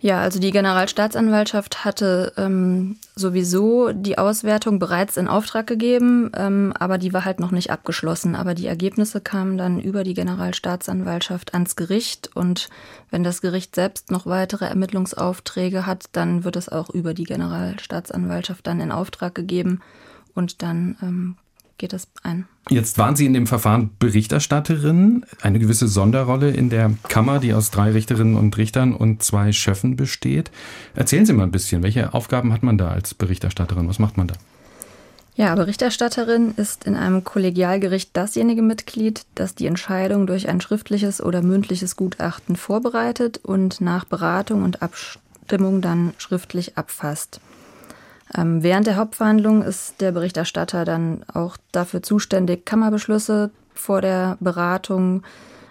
Ja, 0.00 0.20
also 0.20 0.38
die 0.38 0.52
Generalstaatsanwaltschaft 0.52 1.84
hatte 1.84 2.32
ähm, 2.36 2.96
sowieso 3.16 3.90
die 3.92 4.16
Auswertung 4.16 4.78
bereits 4.78 5.16
in 5.16 5.26
Auftrag 5.26 5.66
gegeben, 5.66 6.30
ähm, 6.36 6.72
aber 6.78 6.98
die 6.98 7.12
war 7.12 7.24
halt 7.24 7.40
noch 7.40 7.50
nicht 7.50 7.72
abgeschlossen. 7.72 8.36
Aber 8.36 8.54
die 8.54 8.68
Ergebnisse 8.68 9.20
kamen 9.20 9.58
dann 9.58 9.80
über 9.80 10.04
die 10.04 10.14
Generalstaatsanwaltschaft 10.14 11.52
ans 11.52 11.74
Gericht 11.74 12.30
und 12.36 12.68
wenn 13.10 13.24
das 13.24 13.40
Gericht 13.40 13.74
selbst 13.74 14.12
noch 14.12 14.26
weitere 14.26 14.66
Ermittlungsaufträge 14.66 15.84
hat, 15.84 16.04
dann 16.12 16.44
wird 16.44 16.54
es 16.54 16.68
auch 16.68 16.90
über 16.90 17.12
die 17.12 17.24
Generalstaatsanwaltschaft 17.24 18.64
dann 18.68 18.80
in 18.80 18.92
Auftrag 18.92 19.34
gegeben 19.34 19.80
und 20.32 20.62
dann 20.62 20.96
ähm, 21.02 21.36
geht 21.78 21.92
es 21.92 22.08
ein. 22.22 22.46
Jetzt 22.68 22.98
waren 22.98 23.16
Sie 23.16 23.24
in 23.24 23.32
dem 23.32 23.46
Verfahren 23.46 23.90
Berichterstatterin, 23.98 25.24
eine 25.40 25.58
gewisse 25.58 25.88
Sonderrolle 25.88 26.50
in 26.50 26.68
der 26.68 26.92
Kammer, 27.08 27.38
die 27.38 27.54
aus 27.54 27.70
drei 27.70 27.92
Richterinnen 27.92 28.36
und 28.36 28.56
Richtern 28.58 28.92
und 28.94 29.22
zwei 29.22 29.52
Schöffen 29.52 29.96
besteht. 29.96 30.50
Erzählen 30.94 31.24
Sie 31.24 31.32
mal 31.32 31.44
ein 31.44 31.50
bisschen, 31.50 31.82
welche 31.82 32.12
Aufgaben 32.12 32.52
hat 32.52 32.62
man 32.62 32.76
da 32.76 32.90
als 32.90 33.14
Berichterstatterin? 33.14 33.88
Was 33.88 33.98
macht 33.98 34.16
man 34.16 34.26
da? 34.26 34.34
Ja, 35.38 35.54
Berichterstatterin 35.54 36.52
ist 36.56 36.82
in 36.82 36.96
einem 36.96 37.22
Kollegialgericht 37.22 38.10
dasjenige 38.12 38.60
Mitglied, 38.60 39.24
das 39.36 39.54
die 39.54 39.66
Entscheidung 39.66 40.26
durch 40.26 40.48
ein 40.48 40.60
schriftliches 40.60 41.22
oder 41.22 41.42
mündliches 41.42 41.94
Gutachten 41.94 42.56
vorbereitet 42.56 43.38
und 43.44 43.80
nach 43.80 44.04
Beratung 44.04 44.64
und 44.64 44.82
Abstimmung 44.82 45.80
dann 45.80 46.12
schriftlich 46.18 46.76
abfasst. 46.76 47.40
Ähm, 48.36 48.62
während 48.62 48.86
der 48.86 48.96
Hauptverhandlung 48.96 49.62
ist 49.62 50.00
der 50.00 50.12
Berichterstatter 50.12 50.84
dann 50.84 51.24
auch 51.32 51.56
dafür 51.72 52.02
zuständig, 52.02 52.66
Kammerbeschlüsse 52.66 53.50
vor 53.74 54.00
der 54.00 54.36
Beratung 54.40 55.22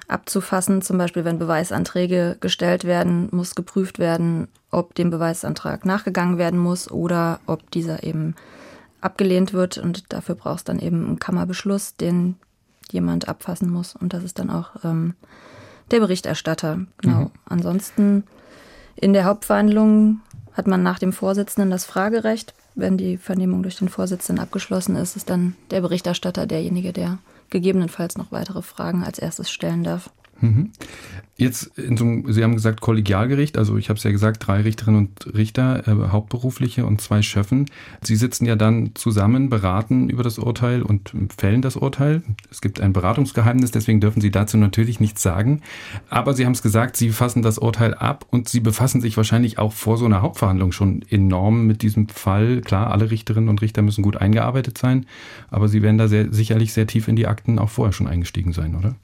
abzufassen. 0.07 0.81
Zum 0.81 0.97
Beispiel, 0.97 1.25
wenn 1.25 1.39
Beweisanträge 1.39 2.37
gestellt 2.39 2.85
werden, 2.85 3.29
muss 3.31 3.55
geprüft 3.55 3.99
werden, 3.99 4.47
ob 4.71 4.95
dem 4.95 5.09
Beweisantrag 5.09 5.85
nachgegangen 5.85 6.37
werden 6.37 6.59
muss 6.59 6.89
oder 6.89 7.39
ob 7.45 7.69
dieser 7.71 8.03
eben 8.03 8.35
abgelehnt 9.01 9.53
wird. 9.53 9.77
Und 9.77 10.11
dafür 10.13 10.35
braucht 10.35 10.59
es 10.59 10.63
dann 10.63 10.79
eben 10.79 11.05
einen 11.05 11.19
Kammerbeschluss, 11.19 11.95
den 11.95 12.35
jemand 12.91 13.27
abfassen 13.27 13.69
muss. 13.69 13.95
Und 13.95 14.13
das 14.13 14.23
ist 14.23 14.39
dann 14.39 14.49
auch 14.49 14.71
ähm, 14.83 15.13
der 15.91 15.99
Berichterstatter. 15.99 16.79
Genau. 17.01 17.19
Mhm. 17.19 17.31
Ansonsten 17.45 18.23
in 18.95 19.13
der 19.13 19.25
Hauptverhandlung 19.25 20.21
hat 20.57 20.67
man 20.67 20.81
nach 20.81 20.97
dem 20.97 21.13
Vorsitzenden 21.13 21.69
das 21.69 21.85
Fragerecht. 21.85 22.55
Wenn 22.73 22.97
die 22.97 23.17
Vernehmung 23.17 23.61
durch 23.61 23.77
den 23.77 23.89
Vorsitzenden 23.89 24.43
abgeschlossen 24.43 24.95
ist, 24.95 25.15
ist 25.15 25.29
dann 25.29 25.55
der 25.69 25.81
Berichterstatter 25.81 26.47
derjenige, 26.47 26.91
der 26.93 27.19
gegebenenfalls 27.51 28.17
noch 28.17 28.31
weitere 28.31 28.63
Fragen 28.63 29.03
als 29.03 29.19
erstes 29.19 29.51
stellen 29.51 29.83
darf. 29.83 30.09
Mhm. 30.41 30.71
Jetzt, 31.39 31.71
so, 31.75 32.23
Sie 32.31 32.43
haben 32.43 32.55
gesagt 32.55 32.81
Kollegialgericht, 32.81 33.59
also 33.59 33.77
ich 33.77 33.89
habe 33.89 33.97
es 33.97 34.03
ja 34.03 34.09
gesagt, 34.09 34.47
drei 34.47 34.61
Richterinnen 34.61 35.01
und 35.01 35.35
Richter, 35.35 35.87
äh, 35.87 36.09
Hauptberufliche 36.09 36.83
und 36.83 36.99
zwei 36.99 37.21
Schöffen. 37.21 37.67
Sie 38.01 38.15
sitzen 38.15 38.47
ja 38.47 38.55
dann 38.55 38.95
zusammen, 38.95 39.51
beraten 39.51 40.09
über 40.09 40.23
das 40.23 40.39
Urteil 40.39 40.81
und 40.81 41.13
fällen 41.37 41.61
das 41.61 41.75
Urteil. 41.75 42.23
Es 42.49 42.59
gibt 42.59 42.81
ein 42.81 42.91
Beratungsgeheimnis, 42.91 43.69
deswegen 43.69 44.01
dürfen 44.01 44.19
Sie 44.19 44.31
dazu 44.31 44.57
natürlich 44.57 44.99
nichts 44.99 45.21
sagen. 45.21 45.61
Aber 46.09 46.33
Sie 46.33 46.43
haben 46.43 46.53
es 46.53 46.63
gesagt, 46.63 46.97
Sie 46.97 47.11
fassen 47.11 47.43
das 47.43 47.59
Urteil 47.59 47.93
ab 47.93 48.25
und 48.31 48.49
Sie 48.49 48.59
befassen 48.59 48.99
sich 48.99 49.15
wahrscheinlich 49.15 49.59
auch 49.59 49.73
vor 49.73 49.97
so 49.97 50.05
einer 50.05 50.23
Hauptverhandlung 50.23 50.71
schon 50.71 51.03
enorm 51.07 51.67
mit 51.67 51.83
diesem 51.83 52.09
Fall. 52.09 52.61
Klar, 52.61 52.89
alle 52.89 53.11
Richterinnen 53.11 53.49
und 53.49 53.61
Richter 53.61 53.83
müssen 53.83 54.01
gut 54.01 54.17
eingearbeitet 54.17 54.79
sein, 54.79 55.05
aber 55.51 55.67
Sie 55.67 55.83
werden 55.83 55.99
da 55.99 56.07
sehr, 56.07 56.33
sicherlich 56.33 56.73
sehr 56.73 56.87
tief 56.87 57.07
in 57.07 57.15
die 57.15 57.27
Akten 57.27 57.59
auch 57.59 57.69
vorher 57.69 57.93
schon 57.93 58.07
eingestiegen 58.07 58.53
sein, 58.53 58.75
oder? 58.75 58.95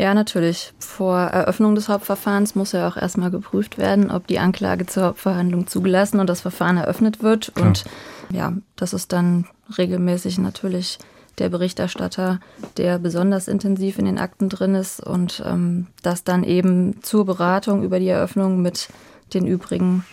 Ja, 0.00 0.14
natürlich. 0.14 0.72
Vor 0.78 1.18
Eröffnung 1.18 1.74
des 1.74 1.90
Hauptverfahrens 1.90 2.54
muss 2.54 2.72
ja 2.72 2.88
auch 2.88 2.96
erstmal 2.96 3.30
geprüft 3.30 3.76
werden, 3.76 4.10
ob 4.10 4.26
die 4.26 4.38
Anklage 4.38 4.86
zur 4.86 5.02
Hauptverhandlung 5.02 5.66
zugelassen 5.66 6.20
und 6.20 6.26
das 6.26 6.40
Verfahren 6.40 6.78
eröffnet 6.78 7.22
wird. 7.22 7.52
Klar. 7.54 7.68
Und 7.68 7.84
ja, 8.30 8.54
das 8.76 8.94
ist 8.94 9.12
dann 9.12 9.44
regelmäßig 9.76 10.38
natürlich 10.38 10.98
der 11.36 11.50
Berichterstatter, 11.50 12.40
der 12.78 12.98
besonders 12.98 13.46
intensiv 13.46 13.98
in 13.98 14.06
den 14.06 14.16
Akten 14.16 14.48
drin 14.48 14.74
ist 14.74 15.06
und 15.06 15.42
ähm, 15.44 15.88
das 16.02 16.24
dann 16.24 16.44
eben 16.44 17.02
zur 17.02 17.26
Beratung 17.26 17.82
über 17.82 18.00
die 18.00 18.08
Eröffnung 18.08 18.62
mit 18.62 18.88
den 19.34 19.46
übrigen 19.46 20.06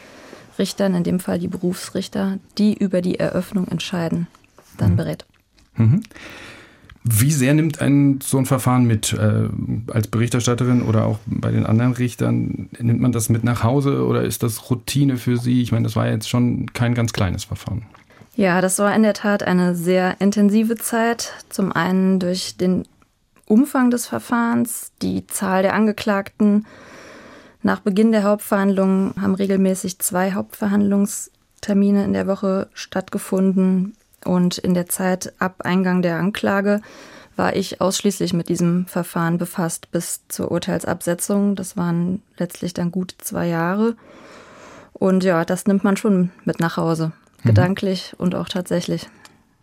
Richtern, 0.59 0.95
in 0.95 1.05
dem 1.05 1.21
Fall 1.21 1.39
die 1.39 1.47
Berufsrichter, 1.47 2.39
die 2.57 2.73
über 2.73 3.01
die 3.01 3.21
Eröffnung 3.21 3.69
entscheiden, 3.69 4.27
dann 4.77 4.91
mhm. 4.91 4.95
berät. 4.97 5.25
Mhm. 5.77 6.01
Wie 7.09 7.31
sehr 7.31 7.53
nimmt 7.53 7.79
ein 7.79 8.19
so 8.21 8.37
ein 8.37 8.45
Verfahren 8.45 8.85
mit 8.85 9.13
äh, 9.13 9.47
als 9.91 10.07
Berichterstatterin 10.07 10.81
oder 10.81 11.05
auch 11.05 11.19
bei 11.25 11.51
den 11.51 11.65
anderen 11.65 11.93
Richtern? 11.93 12.69
Nimmt 12.79 12.99
man 12.99 13.11
das 13.13 13.29
mit 13.29 13.43
nach 13.43 13.63
Hause 13.63 14.05
oder 14.05 14.23
ist 14.23 14.43
das 14.43 14.69
Routine 14.69 15.17
für 15.17 15.37
Sie? 15.37 15.61
Ich 15.61 15.71
meine, 15.71 15.83
das 15.83 15.95
war 15.95 16.09
jetzt 16.09 16.27
schon 16.27 16.73
kein 16.73 16.95
ganz 16.95 17.13
kleines 17.13 17.45
Verfahren. 17.45 17.85
Ja, 18.35 18.61
das 18.61 18.77
war 18.79 18.93
in 18.93 19.03
der 19.03 19.13
Tat 19.13 19.41
eine 19.41 19.73
sehr 19.73 20.19
intensive 20.19 20.75
Zeit. 20.75 21.33
Zum 21.49 21.71
einen 21.71 22.19
durch 22.19 22.57
den 22.57 22.85
Umfang 23.45 23.89
des 23.89 24.05
Verfahrens, 24.05 24.91
die 25.01 25.25
Zahl 25.27 25.61
der 25.63 25.73
Angeklagten. 25.73 26.65
Nach 27.63 27.79
Beginn 27.79 28.11
der 28.11 28.23
Hauptverhandlungen 28.23 29.13
haben 29.19 29.33
regelmäßig 29.33 29.99
zwei 29.99 30.33
Hauptverhandlungstermine 30.33 32.03
in 32.03 32.13
der 32.13 32.27
Woche 32.27 32.67
stattgefunden. 32.73 33.95
Und 34.27 34.57
in 34.57 34.73
der 34.73 34.87
Zeit 34.87 35.33
ab 35.39 35.61
Eingang 35.63 36.01
der 36.01 36.17
Anklage 36.17 36.81
war 37.37 37.55
ich 37.55 37.79
ausschließlich 37.79 38.33
mit 38.33 38.49
diesem 38.49 38.85
Verfahren 38.85 39.37
befasst 39.37 39.89
bis 39.91 40.21
zur 40.27 40.51
Urteilsabsetzung. 40.51 41.55
Das 41.55 41.77
waren 41.77 42.21
letztlich 42.37 42.73
dann 42.73 42.91
gut 42.91 43.15
zwei 43.19 43.47
Jahre. 43.47 43.95
Und 44.91 45.23
ja, 45.23 45.45
das 45.45 45.65
nimmt 45.65 45.85
man 45.85 45.95
schon 45.95 46.31
mit 46.43 46.59
nach 46.59 46.75
Hause, 46.75 47.13
mhm. 47.43 47.47
gedanklich 47.47 48.15
und 48.17 48.35
auch 48.35 48.49
tatsächlich. 48.49 49.07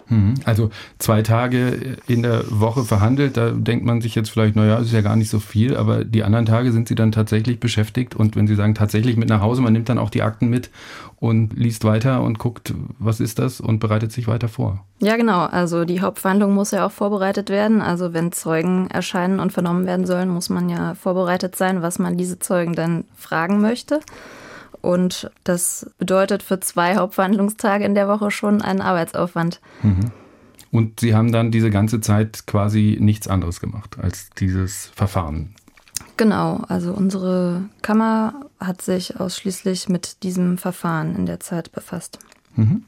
Mhm. 0.09 0.35
Also 0.45 0.71
zwei 0.99 1.23
Tage 1.23 1.97
in 2.07 2.23
der 2.23 2.45
Woche 2.49 2.85
verhandelt, 2.85 3.37
da 3.37 3.51
denkt 3.51 3.85
man 3.85 4.01
sich 4.01 4.15
jetzt 4.15 4.31
vielleicht, 4.31 4.57
naja, 4.57 4.77
ist 4.77 4.93
ja 4.93 5.01
gar 5.01 5.17
nicht 5.17 5.31
so 5.31 5.39
viel, 5.39 5.77
aber 5.77 6.05
die 6.05 6.23
anderen 6.25 6.47
Tage 6.47 6.73
sind 6.73 6.89
Sie 6.89 6.95
dann 6.95 7.13
tatsächlich 7.13 7.61
beschäftigt 7.61 8.15
und 8.15 8.37
wenn 8.37 8.47
Sie 8.47 8.55
sagen 8.55 8.75
tatsächlich 8.75 9.17
mit 9.17 9.29
nach 9.29 9.41
Hause, 9.41 9.63
man 9.63 9.73
nimmt 9.73 9.89
dann 9.89 9.99
auch 9.99 10.11
die 10.11 10.23
Akten 10.23 10.49
mit 10.49 10.71
und 11.17 11.55
liest 11.55 11.85
weiter 11.85 12.23
und 12.23 12.39
guckt, 12.39 12.75
was 12.99 13.21
ist 13.21 13.39
das 13.39 13.61
und 13.61 13.79
bereitet 13.79 14.13
sich 14.13 14.29
weiter 14.29 14.49
vor. 14.49 14.85
Ja, 15.01 15.17
genau. 15.17 15.45
Also 15.45 15.85
die 15.85 16.01
Hauptverhandlung 16.01 16.53
muss 16.53 16.71
ja 16.71 16.87
auch 16.87 16.93
vorbereitet 16.93 17.51
werden. 17.51 17.81
Also 17.81 18.13
wenn 18.13 18.33
Zeugen 18.33 18.89
erscheinen 18.91 19.41
und 19.41 19.53
vernommen 19.53 19.87
werden 19.87 20.07
sollen, 20.07 20.29
muss 20.29 20.51
man 20.51 20.69
ja 20.69 20.95
vorbereitet 20.95 21.57
sein, 21.57 21.83
was 21.83 21.99
man 21.99 22.17
diese 22.17 22.39
Zeugen 22.39 22.75
dann 22.75 23.05
fragen 23.17 23.61
möchte. 23.61 24.01
Und 24.85 25.31
das 25.45 25.91
bedeutet 25.99 26.43
für 26.43 26.61
zwei 26.61 26.97
Hauptverhandlungstage 26.97 27.85
in 27.85 27.95
der 27.95 28.07
Woche 28.07 28.31
schon 28.31 28.61
einen 28.61 28.83
Arbeitsaufwand. 28.83 29.61
Mhm. 29.83 30.11
Und 30.71 31.01
Sie 31.01 31.15
haben 31.15 31.33
dann 31.33 31.51
diese 31.51 31.71
ganze 31.71 32.01
Zeit 32.01 32.47
quasi 32.47 32.99
nichts 33.01 33.29
anderes 33.29 33.61
gemacht 33.61 33.97
als 34.01 34.29
dieses 34.39 34.91
Verfahren. 34.95 35.55
Genau, 36.17 36.65
also 36.69 36.93
unsere 36.93 37.63
Kammer 37.81 38.35
hat 38.61 38.83
sich 38.83 39.19
ausschließlich 39.19 39.89
mit 39.89 40.23
diesem 40.23 40.59
Verfahren 40.59 41.17
in 41.17 41.27
der 41.27 41.41
Zeit 41.41 41.73
befasst. 41.73 42.19
Mhm. 42.57 42.85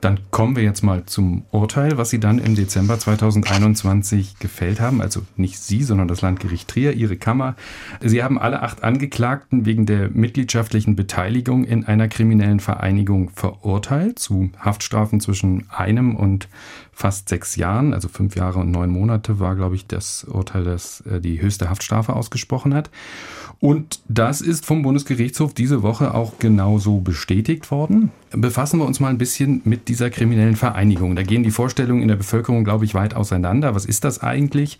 Dann 0.00 0.20
kommen 0.30 0.56
wir 0.56 0.62
jetzt 0.62 0.82
mal 0.82 1.04
zum 1.04 1.44
Urteil, 1.50 1.98
was 1.98 2.10
Sie 2.10 2.20
dann 2.20 2.38
im 2.38 2.54
Dezember 2.54 2.98
2021 2.98 4.38
gefällt 4.38 4.80
haben. 4.80 5.02
Also 5.02 5.22
nicht 5.36 5.58
Sie, 5.58 5.82
sondern 5.82 6.08
das 6.08 6.22
Landgericht 6.22 6.68
Trier, 6.68 6.94
Ihre 6.94 7.16
Kammer. 7.16 7.54
Sie 8.00 8.22
haben 8.22 8.38
alle 8.38 8.62
acht 8.62 8.82
Angeklagten 8.82 9.66
wegen 9.66 9.84
der 9.84 10.08
mitgliedschaftlichen 10.10 10.96
Beteiligung 10.96 11.64
in 11.64 11.84
einer 11.84 12.08
kriminellen 12.08 12.60
Vereinigung 12.60 13.30
verurteilt 13.34 14.18
zu 14.18 14.50
Haftstrafen 14.58 15.20
zwischen 15.20 15.68
einem 15.70 16.16
und 16.16 16.48
fast 17.00 17.30
sechs 17.30 17.56
Jahren, 17.56 17.94
also 17.94 18.08
fünf 18.08 18.36
Jahre 18.36 18.58
und 18.58 18.70
neun 18.70 18.90
Monate 18.90 19.40
war, 19.40 19.56
glaube 19.56 19.74
ich, 19.74 19.86
das 19.86 20.24
Urteil, 20.24 20.64
das 20.64 21.00
äh, 21.02 21.20
die 21.20 21.40
höchste 21.40 21.70
Haftstrafe 21.70 22.14
ausgesprochen 22.14 22.74
hat. 22.74 22.90
Und 23.58 24.00
das 24.08 24.40
ist 24.40 24.64
vom 24.64 24.82
Bundesgerichtshof 24.82 25.52
diese 25.52 25.82
Woche 25.82 26.14
auch 26.14 26.38
genauso 26.38 27.00
bestätigt 27.00 27.70
worden. 27.70 28.10
Befassen 28.30 28.78
wir 28.80 28.86
uns 28.86 29.00
mal 29.00 29.08
ein 29.08 29.18
bisschen 29.18 29.60
mit 29.64 29.88
dieser 29.90 30.08
kriminellen 30.08 30.56
Vereinigung. 30.56 31.16
Da 31.16 31.22
gehen 31.22 31.42
die 31.42 31.50
Vorstellungen 31.50 32.02
in 32.02 32.08
der 32.08 32.16
Bevölkerung, 32.16 32.62
glaube 32.62 32.84
ich, 32.84 32.94
weit 32.94 33.14
auseinander. 33.14 33.74
Was 33.74 33.84
ist 33.84 34.04
das 34.04 34.22
eigentlich? 34.22 34.78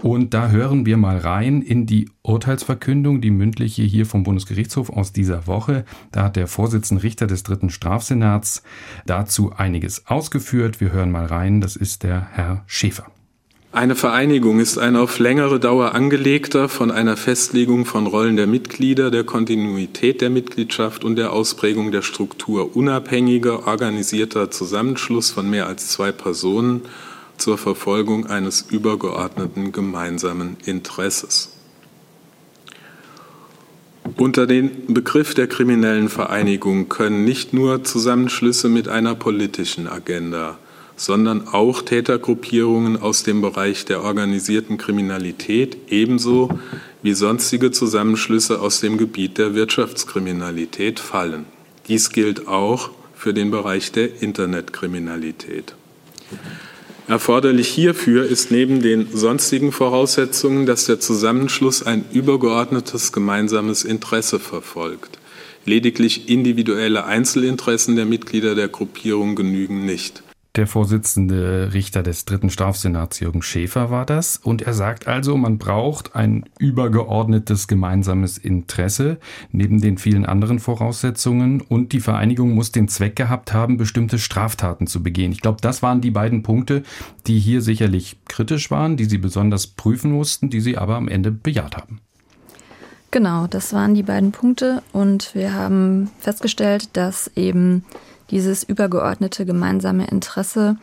Und 0.00 0.32
da 0.32 0.48
hören 0.48 0.86
wir 0.86 0.96
mal 0.96 1.18
rein 1.18 1.60
in 1.60 1.86
die 1.86 2.08
Urteilsverkündung, 2.22 3.20
die 3.20 3.30
mündliche 3.30 3.82
hier 3.82 4.06
vom 4.06 4.22
Bundesgerichtshof 4.22 4.90
aus 4.90 5.12
dieser 5.12 5.46
Woche. 5.46 5.84
Da 6.12 6.24
hat 6.24 6.36
der 6.36 6.46
Vorsitzende 6.46 7.02
Richter 7.02 7.26
des 7.26 7.42
dritten 7.42 7.70
Strafsenats 7.70 8.62
dazu 9.06 9.52
einiges 9.52 10.06
ausgeführt. 10.06 10.80
Wir 10.80 10.92
hören 10.92 11.10
mal 11.10 11.26
rein. 11.26 11.60
Das 11.60 11.74
ist 11.74 12.04
der 12.04 12.28
Herr 12.32 12.62
Schäfer. 12.66 13.06
Eine 13.74 13.96
Vereinigung 13.96 14.60
ist 14.60 14.78
ein 14.78 14.94
auf 14.94 15.18
längere 15.18 15.58
Dauer 15.58 15.96
angelegter, 15.96 16.68
von 16.68 16.92
einer 16.92 17.16
Festlegung 17.16 17.86
von 17.86 18.06
Rollen 18.06 18.36
der 18.36 18.46
Mitglieder, 18.46 19.10
der 19.10 19.24
Kontinuität 19.24 20.20
der 20.20 20.30
Mitgliedschaft 20.30 21.02
und 21.02 21.16
der 21.16 21.32
Ausprägung 21.32 21.90
der 21.90 22.02
Struktur 22.02 22.76
unabhängiger, 22.76 23.66
organisierter 23.66 24.52
Zusammenschluss 24.52 25.32
von 25.32 25.50
mehr 25.50 25.66
als 25.66 25.88
zwei 25.88 26.12
Personen 26.12 26.82
zur 27.36 27.58
Verfolgung 27.58 28.28
eines 28.28 28.60
übergeordneten 28.62 29.72
gemeinsamen 29.72 30.56
Interesses. 30.64 31.50
Unter 34.16 34.46
den 34.46 34.94
Begriff 34.94 35.34
der 35.34 35.48
kriminellen 35.48 36.08
Vereinigung 36.08 36.88
können 36.88 37.24
nicht 37.24 37.52
nur 37.52 37.82
Zusammenschlüsse 37.82 38.68
mit 38.68 38.86
einer 38.86 39.16
politischen 39.16 39.88
Agenda, 39.88 40.58
sondern 40.96 41.48
auch 41.48 41.82
Tätergruppierungen 41.82 43.00
aus 43.00 43.22
dem 43.22 43.40
Bereich 43.40 43.84
der 43.84 44.02
organisierten 44.02 44.78
Kriminalität 44.78 45.76
ebenso 45.88 46.58
wie 47.02 47.14
sonstige 47.14 47.70
Zusammenschlüsse 47.70 48.60
aus 48.60 48.80
dem 48.80 48.96
Gebiet 48.96 49.38
der 49.38 49.54
Wirtschaftskriminalität 49.54 51.00
fallen. 51.00 51.46
Dies 51.88 52.10
gilt 52.10 52.48
auch 52.48 52.90
für 53.14 53.34
den 53.34 53.50
Bereich 53.50 53.92
der 53.92 54.22
Internetkriminalität. 54.22 55.74
Erforderlich 57.06 57.68
hierfür 57.68 58.24
ist 58.24 58.50
neben 58.50 58.80
den 58.80 59.08
sonstigen 59.12 59.72
Voraussetzungen, 59.72 60.64
dass 60.64 60.86
der 60.86 61.00
Zusammenschluss 61.00 61.82
ein 61.82 62.06
übergeordnetes 62.12 63.12
gemeinsames 63.12 63.84
Interesse 63.84 64.40
verfolgt. 64.40 65.18
Lediglich 65.66 66.30
individuelle 66.30 67.04
Einzelinteressen 67.04 67.96
der 67.96 68.06
Mitglieder 68.06 68.54
der 68.54 68.68
Gruppierung 68.68 69.36
genügen 69.36 69.84
nicht. 69.84 70.23
Der 70.56 70.68
Vorsitzende 70.68 71.70
Richter 71.74 72.04
des 72.04 72.26
dritten 72.26 72.48
Strafsenats 72.48 73.18
Jürgen 73.18 73.42
Schäfer 73.42 73.90
war 73.90 74.06
das. 74.06 74.36
Und 74.36 74.62
er 74.62 74.72
sagt 74.72 75.08
also, 75.08 75.36
man 75.36 75.58
braucht 75.58 76.14
ein 76.14 76.44
übergeordnetes 76.60 77.66
gemeinsames 77.66 78.38
Interesse 78.38 79.18
neben 79.50 79.80
den 79.80 79.98
vielen 79.98 80.24
anderen 80.24 80.60
Voraussetzungen. 80.60 81.60
Und 81.60 81.92
die 81.92 81.98
Vereinigung 81.98 82.54
muss 82.54 82.70
den 82.70 82.86
Zweck 82.86 83.16
gehabt 83.16 83.52
haben, 83.52 83.78
bestimmte 83.78 84.20
Straftaten 84.20 84.86
zu 84.86 85.02
begehen. 85.02 85.32
Ich 85.32 85.40
glaube, 85.40 85.58
das 85.60 85.82
waren 85.82 86.00
die 86.00 86.12
beiden 86.12 86.44
Punkte, 86.44 86.84
die 87.26 87.40
hier 87.40 87.60
sicherlich 87.60 88.16
kritisch 88.28 88.70
waren, 88.70 88.96
die 88.96 89.06
Sie 89.06 89.18
besonders 89.18 89.66
prüfen 89.66 90.12
mussten, 90.12 90.50
die 90.50 90.60
Sie 90.60 90.78
aber 90.78 90.94
am 90.94 91.08
Ende 91.08 91.32
bejaht 91.32 91.76
haben. 91.76 91.98
Genau, 93.10 93.48
das 93.48 93.72
waren 93.72 93.94
die 93.94 94.04
beiden 94.04 94.30
Punkte. 94.30 94.84
Und 94.92 95.34
wir 95.34 95.52
haben 95.52 96.12
festgestellt, 96.20 96.90
dass 96.92 97.28
eben 97.34 97.84
dieses 98.30 98.62
übergeordnete 98.64 99.44
gemeinsame 99.44 100.06
Interesse, 100.06 100.76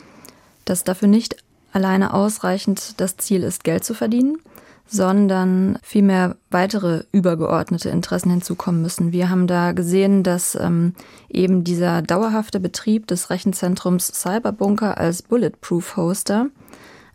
dass 0.64 0.84
dafür 0.84 1.08
nicht 1.08 1.36
alleine 1.72 2.14
ausreichend 2.14 3.00
das 3.00 3.16
Ziel 3.16 3.42
ist, 3.42 3.64
Geld 3.64 3.84
zu 3.84 3.94
verdienen, 3.94 4.38
sondern 4.86 5.78
vielmehr 5.82 6.36
weitere 6.50 7.04
übergeordnete 7.12 7.88
Interessen 7.88 8.30
hinzukommen 8.30 8.82
müssen. 8.82 9.12
Wir 9.12 9.30
haben 9.30 9.46
da 9.46 9.72
gesehen, 9.72 10.22
dass 10.22 10.54
ähm, 10.54 10.94
eben 11.30 11.64
dieser 11.64 12.02
dauerhafte 12.02 12.60
Betrieb 12.60 13.06
des 13.06 13.30
Rechenzentrums 13.30 14.08
Cyberbunker 14.08 14.98
als 14.98 15.22
Bulletproof 15.22 15.96
Hoster 15.96 16.48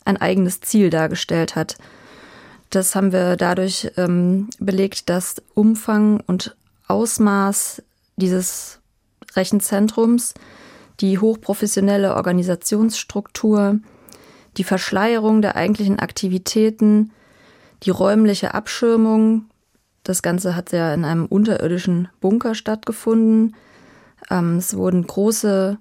ein 0.06 0.18
eigenes 0.18 0.62
Ziel 0.62 0.90
dargestellt 0.90 1.56
hat. 1.56 1.78
Das 2.70 2.96
haben 2.96 3.12
wir 3.12 3.36
dadurch 3.36 3.92
ähm, 3.96 4.50
belegt, 4.60 5.10
dass 5.10 5.36
Umfang 5.54 6.22
und 6.26 6.56
Ausmaß 6.88 7.84
dieses 8.16 8.80
Rechenzentrums, 9.38 10.34
die 11.00 11.20
hochprofessionelle 11.20 12.16
Organisationsstruktur, 12.16 13.80
die 14.58 14.64
Verschleierung 14.64 15.42
der 15.42 15.56
eigentlichen 15.56 16.00
Aktivitäten, 16.00 17.12
die 17.84 17.92
räumliche 17.92 18.54
Abschirmung. 18.54 19.46
Das 20.04 20.22
Ganze 20.22 20.56
hat 20.56 20.72
ja 20.72 20.94
in 20.94 21.06
einem 21.06 21.26
unterirdischen 21.26 22.10
Bunker 22.20 22.56
stattgefunden. 22.56 23.56
Ähm, 24.30 24.58
es 24.58 24.76
wurden 24.76 25.06
große 25.06 25.78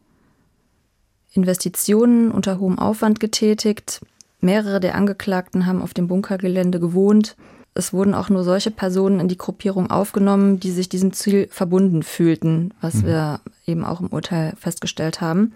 Investitionen 1.32 2.30
unter 2.30 2.60
hohem 2.60 2.78
Aufwand 2.78 3.18
getätigt. 3.18 4.00
Mehrere 4.40 4.80
der 4.80 4.94
Angeklagten 4.94 5.66
haben 5.66 5.80
auf 5.80 5.94
dem 5.94 6.08
Bunkergelände 6.08 6.78
gewohnt 6.78 7.36
es 7.76 7.92
wurden 7.92 8.14
auch 8.14 8.28
nur 8.28 8.44
solche 8.44 8.70
Personen 8.70 9.20
in 9.20 9.28
die 9.28 9.38
Gruppierung 9.38 9.90
aufgenommen, 9.90 10.60
die 10.60 10.70
sich 10.70 10.88
diesem 10.88 11.12
Ziel 11.12 11.48
verbunden 11.50 12.02
fühlten, 12.02 12.72
was 12.80 12.94
mhm. 12.94 13.06
wir 13.06 13.40
eben 13.66 13.84
auch 13.84 14.00
im 14.00 14.08
Urteil 14.08 14.54
festgestellt 14.58 15.20
haben. 15.20 15.52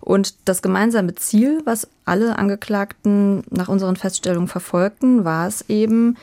Und 0.00 0.34
das 0.44 0.62
gemeinsame 0.62 1.14
Ziel, 1.14 1.62
was 1.64 1.88
alle 2.04 2.38
Angeklagten 2.38 3.42
nach 3.50 3.68
unseren 3.68 3.96
Feststellungen 3.96 4.48
verfolgten, 4.48 5.24
war 5.24 5.48
es 5.48 5.64
eben, 5.68 6.16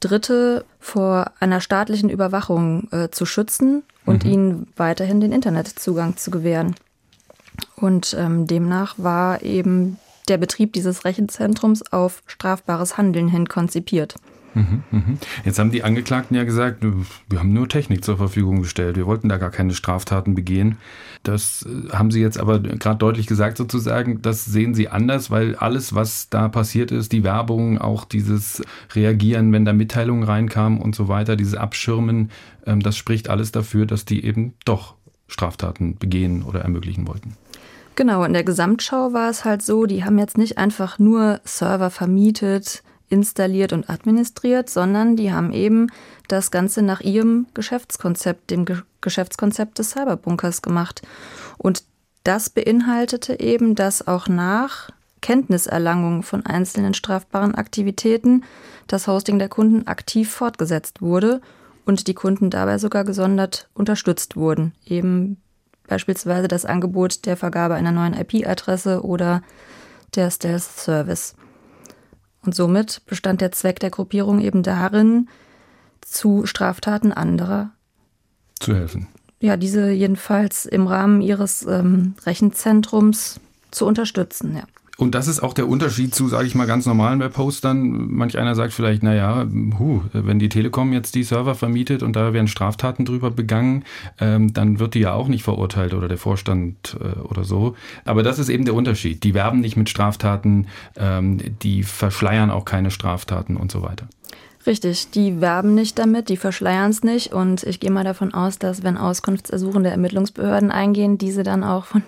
Dritte 0.00 0.64
vor 0.78 1.32
einer 1.40 1.60
staatlichen 1.60 2.08
Überwachung 2.08 2.88
äh, 2.92 3.08
zu 3.10 3.26
schützen 3.26 3.82
und 4.06 4.24
mhm. 4.24 4.30
ihnen 4.30 4.66
weiterhin 4.76 5.20
den 5.20 5.32
Internetzugang 5.32 6.16
zu 6.16 6.30
gewähren. 6.30 6.76
Und 7.76 8.14
ähm, 8.18 8.46
demnach 8.46 8.94
war 8.96 9.42
eben 9.42 9.98
der 10.28 10.38
Betrieb 10.38 10.72
dieses 10.72 11.04
Rechenzentrums 11.04 11.92
auf 11.92 12.22
strafbares 12.26 12.96
Handeln 12.96 13.28
hin 13.28 13.48
konzipiert. 13.48 14.14
Jetzt 15.44 15.58
haben 15.58 15.70
die 15.70 15.84
Angeklagten 15.84 16.36
ja 16.36 16.44
gesagt, 16.44 16.84
wir 17.28 17.38
haben 17.38 17.52
nur 17.52 17.68
Technik 17.68 18.04
zur 18.04 18.16
Verfügung 18.16 18.62
gestellt. 18.62 18.96
Wir 18.96 19.06
wollten 19.06 19.28
da 19.28 19.36
gar 19.36 19.50
keine 19.50 19.74
Straftaten 19.74 20.34
begehen. 20.34 20.78
Das 21.22 21.66
äh, 21.66 21.90
haben 21.92 22.10
Sie 22.10 22.20
jetzt 22.20 22.38
aber 22.38 22.60
gerade 22.60 22.98
deutlich 22.98 23.26
gesagt 23.26 23.56
sozusagen. 23.56 24.22
Das 24.22 24.44
sehen 24.44 24.74
Sie 24.74 24.88
anders, 24.88 25.30
weil 25.30 25.54
alles, 25.56 25.94
was 25.94 26.28
da 26.30 26.48
passiert 26.48 26.90
ist, 26.90 27.12
die 27.12 27.24
Werbung, 27.24 27.78
auch 27.78 28.04
dieses 28.04 28.62
Reagieren, 28.94 29.52
wenn 29.52 29.64
da 29.64 29.72
Mitteilungen 29.72 30.24
reinkamen 30.24 30.80
und 30.80 30.94
so 30.94 31.08
weiter, 31.08 31.36
dieses 31.36 31.54
Abschirmen, 31.54 32.30
ähm, 32.66 32.80
das 32.80 32.96
spricht 32.96 33.28
alles 33.28 33.52
dafür, 33.52 33.86
dass 33.86 34.04
die 34.04 34.24
eben 34.24 34.54
doch 34.64 34.94
Straftaten 35.28 35.96
begehen 35.96 36.42
oder 36.42 36.60
ermöglichen 36.60 37.06
wollten. 37.06 37.36
Genau, 37.96 38.22
in 38.22 38.32
der 38.32 38.44
Gesamtschau 38.44 39.12
war 39.12 39.28
es 39.28 39.44
halt 39.44 39.60
so, 39.62 39.84
die 39.84 40.04
haben 40.04 40.18
jetzt 40.18 40.38
nicht 40.38 40.56
einfach 40.56 41.00
nur 41.00 41.40
Server 41.44 41.90
vermietet, 41.90 42.84
installiert 43.08 43.72
und 43.72 43.88
administriert, 43.88 44.68
sondern 44.68 45.16
die 45.16 45.32
haben 45.32 45.52
eben 45.52 45.88
das 46.28 46.50
Ganze 46.50 46.82
nach 46.82 47.00
ihrem 47.00 47.46
Geschäftskonzept, 47.54 48.50
dem 48.50 48.64
Ge 48.64 48.82
Geschäftskonzept 49.00 49.78
des 49.78 49.90
Cyberbunkers 49.90 50.60
gemacht. 50.60 51.02
Und 51.56 51.84
das 52.24 52.50
beinhaltete 52.50 53.38
eben, 53.38 53.76
dass 53.76 54.08
auch 54.08 54.26
nach 54.26 54.90
Kenntniserlangung 55.20 56.24
von 56.24 56.44
einzelnen 56.44 56.94
strafbaren 56.94 57.54
Aktivitäten 57.54 58.44
das 58.88 59.06
Hosting 59.06 59.38
der 59.38 59.48
Kunden 59.48 59.86
aktiv 59.86 60.30
fortgesetzt 60.30 61.00
wurde 61.00 61.40
und 61.84 62.06
die 62.06 62.14
Kunden 62.14 62.50
dabei 62.50 62.78
sogar 62.78 63.04
gesondert 63.04 63.68
unterstützt 63.72 64.36
wurden. 64.36 64.74
Eben 64.84 65.38
beispielsweise 65.86 66.48
das 66.48 66.64
Angebot 66.64 67.24
der 67.24 67.36
Vergabe 67.36 67.74
einer 67.74 67.92
neuen 67.92 68.14
IP-Adresse 68.14 69.02
oder 69.02 69.42
der 70.14 70.30
Stealth 70.30 70.62
Service. 70.62 71.34
Und 72.44 72.54
somit 72.54 73.02
bestand 73.06 73.40
der 73.40 73.52
Zweck 73.52 73.80
der 73.80 73.90
Gruppierung 73.90 74.40
eben 74.40 74.62
darin, 74.62 75.28
zu 76.00 76.46
Straftaten 76.46 77.12
anderer 77.12 77.70
zu 78.60 78.74
helfen. 78.74 79.08
Ja, 79.40 79.56
diese 79.56 79.90
jedenfalls 79.90 80.66
im 80.66 80.86
Rahmen 80.86 81.20
ihres 81.20 81.62
ähm, 81.62 82.14
Rechenzentrums 82.24 83.40
zu 83.70 83.86
unterstützen, 83.86 84.56
ja. 84.56 84.64
Und 85.00 85.14
das 85.14 85.28
ist 85.28 85.44
auch 85.44 85.52
der 85.52 85.68
Unterschied 85.68 86.12
zu, 86.12 86.26
sage 86.26 86.48
ich 86.48 86.56
mal, 86.56 86.66
ganz 86.66 86.84
normalen 86.84 87.20
Webhostern. 87.20 88.10
Manch 88.10 88.36
einer 88.36 88.56
sagt 88.56 88.72
vielleicht, 88.72 89.04
naja, 89.04 89.46
hu, 89.78 90.02
wenn 90.12 90.40
die 90.40 90.48
Telekom 90.48 90.92
jetzt 90.92 91.14
die 91.14 91.22
Server 91.22 91.54
vermietet 91.54 92.02
und 92.02 92.16
da 92.16 92.32
werden 92.32 92.48
Straftaten 92.48 93.04
drüber 93.04 93.30
begangen, 93.30 93.84
ähm, 94.18 94.52
dann 94.52 94.80
wird 94.80 94.94
die 94.94 95.00
ja 95.00 95.12
auch 95.12 95.28
nicht 95.28 95.44
verurteilt 95.44 95.94
oder 95.94 96.08
der 96.08 96.18
Vorstand 96.18 96.96
äh, 97.00 97.16
oder 97.20 97.44
so. 97.44 97.76
Aber 98.04 98.24
das 98.24 98.40
ist 98.40 98.48
eben 98.48 98.64
der 98.64 98.74
Unterschied. 98.74 99.22
Die 99.22 99.34
werben 99.34 99.60
nicht 99.60 99.76
mit 99.76 99.88
Straftaten, 99.88 100.66
ähm, 100.96 101.38
die 101.62 101.84
verschleiern 101.84 102.50
auch 102.50 102.64
keine 102.64 102.90
Straftaten 102.90 103.56
und 103.56 103.70
so 103.70 103.82
weiter. 103.82 104.08
Richtig, 104.66 105.12
die 105.12 105.40
werben 105.40 105.76
nicht 105.76 105.96
damit, 106.00 106.28
die 106.28 106.36
verschleiern 106.36 106.90
es 106.90 107.04
nicht 107.04 107.32
und 107.32 107.62
ich 107.62 107.78
gehe 107.78 107.92
mal 107.92 108.02
davon 108.02 108.34
aus, 108.34 108.58
dass 108.58 108.82
wenn 108.82 108.96
Auskunftsersuchen 108.96 109.84
der 109.84 109.92
Ermittlungsbehörden 109.92 110.72
eingehen, 110.72 111.18
diese 111.18 111.44
dann 111.44 111.62
auch 111.62 111.84
von, 111.84 112.02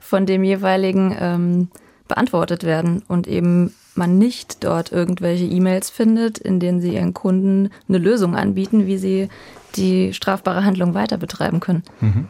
von 0.00 0.24
dem 0.24 0.44
jeweiligen 0.44 1.16
ähm, 1.18 1.68
beantwortet 2.08 2.64
werden 2.64 3.02
und 3.06 3.26
eben 3.26 3.72
man 3.94 4.16
nicht 4.16 4.64
dort 4.64 4.92
irgendwelche 4.92 5.44
E-Mails 5.44 5.90
findet, 5.90 6.38
in 6.38 6.60
denen 6.60 6.80
sie 6.80 6.94
ihren 6.94 7.14
Kunden 7.14 7.70
eine 7.88 7.98
Lösung 7.98 8.36
anbieten, 8.36 8.86
wie 8.86 8.96
sie 8.96 9.28
die 9.76 10.14
strafbare 10.14 10.64
Handlung 10.64 10.94
weiter 10.94 11.18
betreiben 11.18 11.60
können. 11.60 11.82
Mhm. 12.00 12.26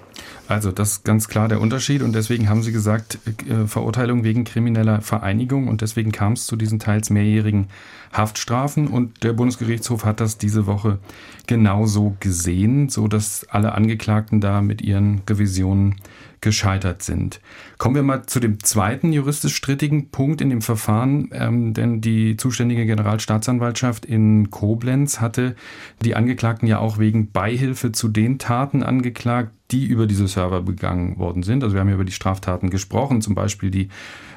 Also 0.49 0.73
das 0.73 0.93
ist 0.93 1.05
ganz 1.05 1.29
klar 1.29 1.47
der 1.47 1.61
Unterschied 1.61 2.03
und 2.03 2.14
deswegen 2.14 2.49
haben 2.49 2.62
Sie 2.62 2.73
gesagt, 2.73 3.19
äh, 3.49 3.67
Verurteilung 3.67 4.25
wegen 4.25 4.45
krimineller 4.45 5.03
Vereinigung 5.03 5.69
und 5.69 5.83
deswegen 5.83 6.11
kam 6.11 6.33
es 6.33 6.47
zu 6.47 6.57
diesen 6.57 6.79
teils 6.79 7.11
mehrjährigen 7.11 7.69
Haftstrafen 8.12 8.88
und 8.88 9.23
der 9.23 9.35
Bundesgerichtshof 9.35 10.05
hat 10.05 10.21
das 10.21 10.38
diese 10.38 10.67
Woche 10.67 10.99
genauso 11.47 12.17
gesehen, 12.19 12.88
so 12.88 13.09
dass 13.09 13.47
alle 13.51 13.73
Angeklagten 13.73 14.41
da 14.41 14.62
mit 14.62 14.81
ihren 14.81 15.21
Revisionen 15.29 15.97
gescheitert 16.40 17.03
sind. 17.03 17.40
Kommen 17.79 17.94
wir 17.94 18.03
mal 18.03 18.27
zu 18.27 18.40
dem 18.40 18.62
zweiten 18.62 19.12
juristisch 19.12 19.57
strittigen 19.57 20.11
Punkt 20.11 20.40
in 20.40 20.51
dem 20.51 20.62
Verfahren, 20.62 21.31
ähm, 21.33 21.74
denn 21.74 22.01
die 22.01 22.37
zuständige 22.37 22.87
Generalstaatsanwaltschaft 22.87 24.05
in 24.05 24.51
Koblenz 24.51 25.20
hatte 25.20 25.57
die 26.03 26.14
Angeklagten 26.14 26.68
ja 26.68 26.79
auch 26.79 26.98
wegen 26.98 27.31
Beihilfe 27.31 27.92
zu 27.92 28.09
den 28.09 28.38
Taten 28.38 28.83
angeklagt, 28.83 29.53
die 29.70 29.87
über 29.87 30.07
diese 30.07 30.29
Server 30.29 30.62
begangen 30.62 31.18
worden 31.18 31.42
sind. 31.42 31.62
Also 31.62 31.74
wir 31.74 31.81
haben 31.81 31.88
ja 31.88 31.94
über 31.94 32.05
die 32.05 32.12
Straftaten 32.12 32.70
gesprochen, 32.70 33.20
zum 33.20 33.35
Beispiel 33.35 33.70
die 33.70 33.88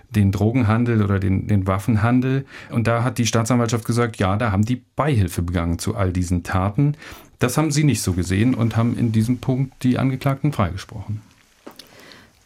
den 0.10 0.32
Drogenhandel 0.32 1.02
oder 1.04 1.20
den, 1.20 1.48
den 1.48 1.68
Waffenhandel. 1.68 2.46
Und 2.70 2.88
da 2.88 3.04
hat 3.04 3.18
die 3.18 3.26
Staatsanwaltschaft 3.26 3.86
gesagt, 3.86 4.18
ja, 4.18 4.36
da 4.36 4.52
haben 4.52 4.66
die 4.66 4.84
Beihilfe 4.96 5.42
begangen 5.42 5.80
zu 5.80 5.96
all 5.96 6.12
diesen 6.12 6.44
Taten. 6.44 6.96
Das 7.40 7.58
haben 7.58 7.72
sie 7.72 7.84
nicht 7.84 8.02
so 8.02 8.14
gesehen 8.14 8.54
und 8.54 8.78
haben 8.78 8.98
in 8.98 9.12
diesem 9.12 9.38
Punkt 9.38 9.84
die 9.84 9.98
Angeklagten 9.98 10.52
freigesprochen. 10.52 11.22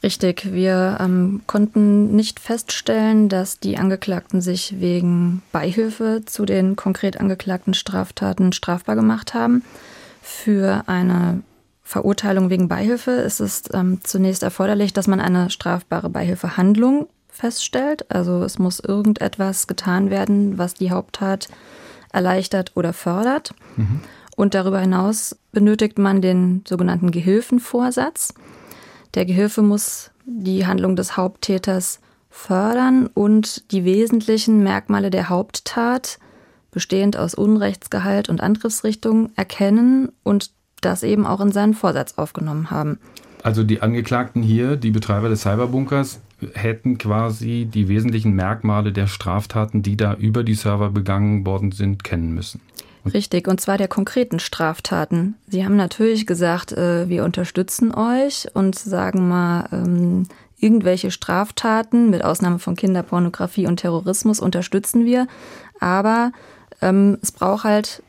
Richtig, 0.05 0.53
wir 0.53 0.97
ähm, 0.99 1.41
konnten 1.47 2.15
nicht 2.15 2.39
feststellen, 2.39 3.27
dass 3.27 3.59
die 3.59 3.79
Angeklagten 3.79 4.39
sich 4.39 4.79
wegen 4.79 5.41
Beihilfe 5.51 6.21
zu 6.27 6.45
den 6.45 6.75
konkret 6.75 7.19
angeklagten 7.19 7.73
Straftaten 7.73 8.53
strafbar 8.53 8.95
gemacht 8.95 9.33
haben. 9.33 9.63
Für 10.21 10.83
eine 10.85 11.41
Verurteilung 11.81 12.51
wegen 12.51 12.67
Beihilfe 12.67 13.09
ist 13.09 13.39
es 13.39 13.63
ähm, 13.73 14.01
zunächst 14.03 14.43
erforderlich, 14.43 14.93
dass 14.93 15.07
man 15.07 15.19
eine 15.19 15.49
strafbare 15.49 16.11
Beihilfehandlung 16.11 17.07
feststellt. 17.27 18.05
Also 18.11 18.43
es 18.43 18.59
muss 18.59 18.79
irgendetwas 18.79 19.65
getan 19.65 20.11
werden, 20.11 20.59
was 20.59 20.75
die 20.75 20.91
Haupttat 20.91 21.47
erleichtert 22.13 22.73
oder 22.75 22.93
fördert. 22.93 23.55
Mhm. 23.75 24.01
Und 24.35 24.53
darüber 24.53 24.81
hinaus 24.81 25.35
benötigt 25.51 25.97
man 25.97 26.21
den 26.21 26.63
sogenannten 26.67 27.09
Gehilfenvorsatz. 27.09 28.35
Der 29.15 29.25
Gehilfe 29.25 29.61
muss 29.61 30.11
die 30.25 30.67
Handlung 30.67 30.95
des 30.95 31.15
Haupttäters 31.15 32.01
fördern 32.29 33.07
und 33.07 33.71
die 33.71 33.85
wesentlichen 33.85 34.61
Merkmale 34.61 35.09
der 35.09 35.29
Haupttat, 35.29 36.19
bestehend 36.71 37.15
aus 37.15 37.33
Unrechtsgehalt 37.33 38.27
und 38.27 38.41
Angriffsrichtung, 38.41 39.29
erkennen 39.37 40.09
und 40.23 40.51
das 40.81 41.03
eben 41.03 41.25
auch 41.25 41.39
in 41.39 41.53
seinen 41.53 41.73
Vorsatz 41.73 42.15
aufgenommen 42.17 42.69
haben. 42.69 42.99
Also 43.41 43.63
die 43.63 43.81
Angeklagten 43.81 44.43
hier, 44.43 44.75
die 44.75 44.91
Betreiber 44.91 45.29
des 45.29 45.43
Cyberbunkers, 45.43 46.19
hätten 46.53 46.97
quasi 46.97 47.69
die 47.71 47.87
wesentlichen 47.87 48.33
Merkmale 48.33 48.91
der 48.91 49.07
Straftaten, 49.07 49.81
die 49.81 49.95
da 49.95 50.15
über 50.15 50.43
die 50.43 50.55
Server 50.55 50.89
begangen 50.89 51.45
worden 51.45 51.71
sind, 51.71 52.03
kennen 52.03 52.33
müssen. 52.33 52.59
Richtig, 53.13 53.47
und 53.47 53.61
zwar 53.61 53.77
der 53.77 53.87
konkreten 53.87 54.39
Straftaten. 54.39 55.35
Sie 55.47 55.63
haben 55.63 55.75
natürlich 55.75 56.25
gesagt, 56.25 56.71
äh, 56.71 57.07
wir 57.07 57.23
unterstützen 57.23 57.93
euch 57.93 58.47
und 58.53 58.75
sagen 58.75 59.27
mal, 59.27 59.67
ähm, 59.71 60.27
irgendwelche 60.57 61.11
Straftaten, 61.11 62.09
mit 62.09 62.23
Ausnahme 62.23 62.59
von 62.59 62.75
Kinderpornografie 62.75 63.67
und 63.67 63.77
Terrorismus, 63.77 64.39
unterstützen 64.39 65.05
wir. 65.05 65.27
Aber 65.79 66.31
ähm, 66.81 67.17
es 67.21 67.31
braucht 67.31 67.63
halt 67.63 68.01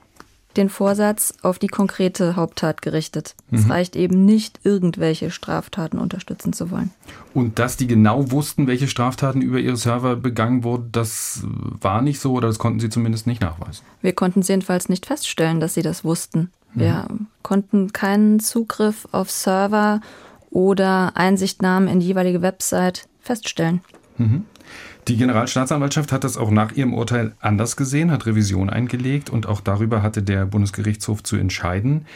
den 0.57 0.69
Vorsatz 0.69 1.35
auf 1.43 1.59
die 1.59 1.67
konkrete 1.67 2.37
Haupttat 2.37 2.83
gerichtet. 2.83 3.35
Mhm. 3.51 3.59
Es 3.59 3.69
reicht 3.69 3.97
eben 3.97 4.25
nicht, 4.25 4.61
irgendwelche 4.65 5.31
Straftaten 5.31 5.99
unterstützen 5.99 6.53
zu 6.53 6.71
wollen. 6.71 6.91
Und 7.35 7.59
dass 7.59 7.77
die 7.77 7.87
genau 7.87 8.31
wussten, 8.31 8.67
welche 8.67 8.89
Straftaten 8.89 9.43
über 9.43 9.59
ihre 9.59 9.77
Server 9.77 10.17
begangen 10.17 10.65
wurden, 10.65 10.91
das 10.93 11.43
war 11.81 12.03
nicht 12.03 12.21
so 12.21 12.33
oder 12.33 12.49
das 12.49 12.59
konnten 12.59 12.81
sie 12.81 12.89
zumindest 12.89 13.27
nicht 13.27 13.41
nachweisen? 13.41 13.85
Wir 14.03 14.13
konnten 14.13 14.41
es 14.41 14.49
jedenfalls 14.49 14.89
nicht 14.89 15.07
feststellen, 15.07 15.61
dass 15.61 15.75
sie 15.75 15.83
das 15.83 16.05
wussten. 16.05 16.51
Mhm. 16.75 16.81
Wir 16.81 17.07
konnten 17.43 17.93
keinen 17.93 18.41
Zugriff 18.41 19.07
auf 19.13 19.31
Server 19.31 20.01
oder 20.51 21.17
Einsichtnahmen 21.17 21.89
in 21.89 22.01
die 22.01 22.07
jeweilige 22.07 22.43
Website 22.43 23.09
feststellen. 23.21 23.81
Mhm. 24.19 24.45
Die 25.09 25.17
Generalstaatsanwaltschaft 25.17 26.11
hat 26.11 26.25
das 26.25 26.37
auch 26.37 26.51
nach 26.51 26.73
ihrem 26.73 26.93
Urteil 26.93 27.37
anders 27.39 27.77
gesehen, 27.77 28.11
hat 28.11 28.27
Revision 28.27 28.69
eingelegt 28.69 29.31
und 29.31 29.47
auch 29.47 29.61
darüber 29.61 30.03
hatte 30.03 30.21
der 30.21 30.47
Bundesgerichtshof 30.47 31.23
zu 31.23 31.37
entscheiden. 31.37 32.07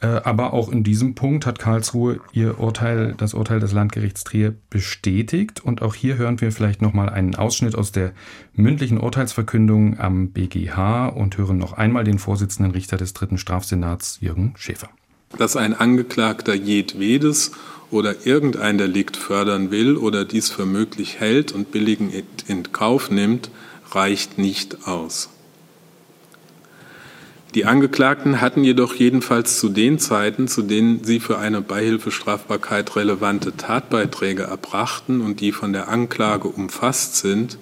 Äh, 0.00 0.06
aber 0.06 0.54
auch 0.54 0.70
in 0.70 0.82
diesem 0.82 1.14
Punkt 1.14 1.44
hat 1.44 1.58
Karlsruhe 1.58 2.20
ihr 2.32 2.58
Urteil, 2.58 3.12
das 3.18 3.34
Urteil 3.34 3.60
des 3.60 3.72
Landgerichts 3.72 4.24
Trier 4.24 4.54
bestätigt. 4.70 5.62
Und 5.62 5.82
auch 5.82 5.94
hier 5.94 6.16
hören 6.16 6.40
wir 6.40 6.50
vielleicht 6.50 6.80
nochmal 6.80 7.10
einen 7.10 7.34
Ausschnitt 7.34 7.76
aus 7.76 7.92
der 7.92 8.12
mündlichen 8.54 8.98
Urteilsverkündung 8.98 9.98
am 10.00 10.30
BGH 10.30 11.08
und 11.08 11.36
hören 11.36 11.58
noch 11.58 11.74
einmal 11.74 12.04
den 12.04 12.18
Vorsitzenden 12.18 12.72
Richter 12.72 12.96
des 12.96 13.12
dritten 13.12 13.36
Strafsenats, 13.36 14.20
Jürgen 14.22 14.54
Schäfer. 14.56 14.88
Dass 15.36 15.54
ein 15.56 15.74
Angeklagter 15.74 16.54
jedwedes 16.54 17.52
oder 17.90 18.26
irgendein 18.26 18.78
Delikt 18.78 19.16
fördern 19.16 19.70
will 19.70 19.96
oder 19.96 20.24
dies 20.24 20.50
für 20.50 20.66
möglich 20.66 21.20
hält 21.20 21.52
und 21.52 21.70
billigen 21.70 22.12
in 22.46 22.72
Kauf 22.72 23.10
nimmt, 23.10 23.50
reicht 23.90 24.38
nicht 24.38 24.86
aus. 24.86 25.30
Die 27.54 27.64
Angeklagten 27.64 28.42
hatten 28.42 28.62
jedoch 28.62 28.94
jedenfalls 28.94 29.58
zu 29.58 29.70
den 29.70 29.98
Zeiten, 29.98 30.48
zu 30.48 30.60
denen 30.60 31.02
sie 31.04 31.18
für 31.18 31.38
eine 31.38 31.62
Beihilfestrafbarkeit 31.62 32.94
relevante 32.94 33.56
Tatbeiträge 33.56 34.42
erbrachten 34.42 35.22
und 35.22 35.40
die 35.40 35.52
von 35.52 35.72
der 35.72 35.88
Anklage 35.88 36.48
umfasst 36.48 37.16
sind, 37.16 37.58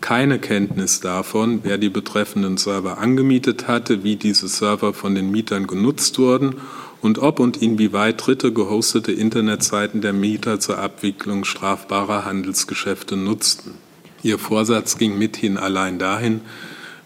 keine 0.00 0.38
Kenntnis 0.38 1.00
davon, 1.00 1.60
wer 1.62 1.76
die 1.76 1.90
betreffenden 1.90 2.56
Server 2.56 2.98
angemietet 2.98 3.68
hatte, 3.68 4.02
wie 4.02 4.16
diese 4.16 4.48
Server 4.48 4.94
von 4.94 5.14
den 5.14 5.30
Mietern 5.30 5.66
genutzt 5.66 6.18
wurden 6.18 6.54
und 7.00 7.18
ob 7.18 7.40
und 7.40 7.62
inwieweit 7.62 8.26
dritte 8.26 8.52
gehostete 8.52 9.12
Internetseiten 9.12 10.00
der 10.00 10.12
Mieter 10.12 10.60
zur 10.60 10.78
Abwicklung 10.78 11.44
strafbarer 11.44 12.24
Handelsgeschäfte 12.24 13.16
nutzten. 13.16 13.74
Ihr 14.22 14.38
Vorsatz 14.38 14.98
ging 14.98 15.16
mithin 15.16 15.56
allein 15.58 15.98
dahin, 15.98 16.40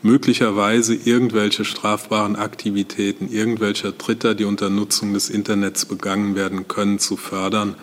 möglicherweise 0.02 0.94
irgendwelche 0.94 1.64
strafbaren 1.64 2.36
Aktivitäten 2.36 3.30
irgendwelcher 3.30 3.92
Dritter, 3.92 4.34
die 4.34 4.44
unter 4.44 4.70
Nutzung 4.70 5.12
des 5.12 5.30
Internets 5.30 5.84
begangen 5.84 6.34
werden 6.34 6.68
können, 6.68 6.98
zu 6.98 7.16
fördern. 7.16 7.74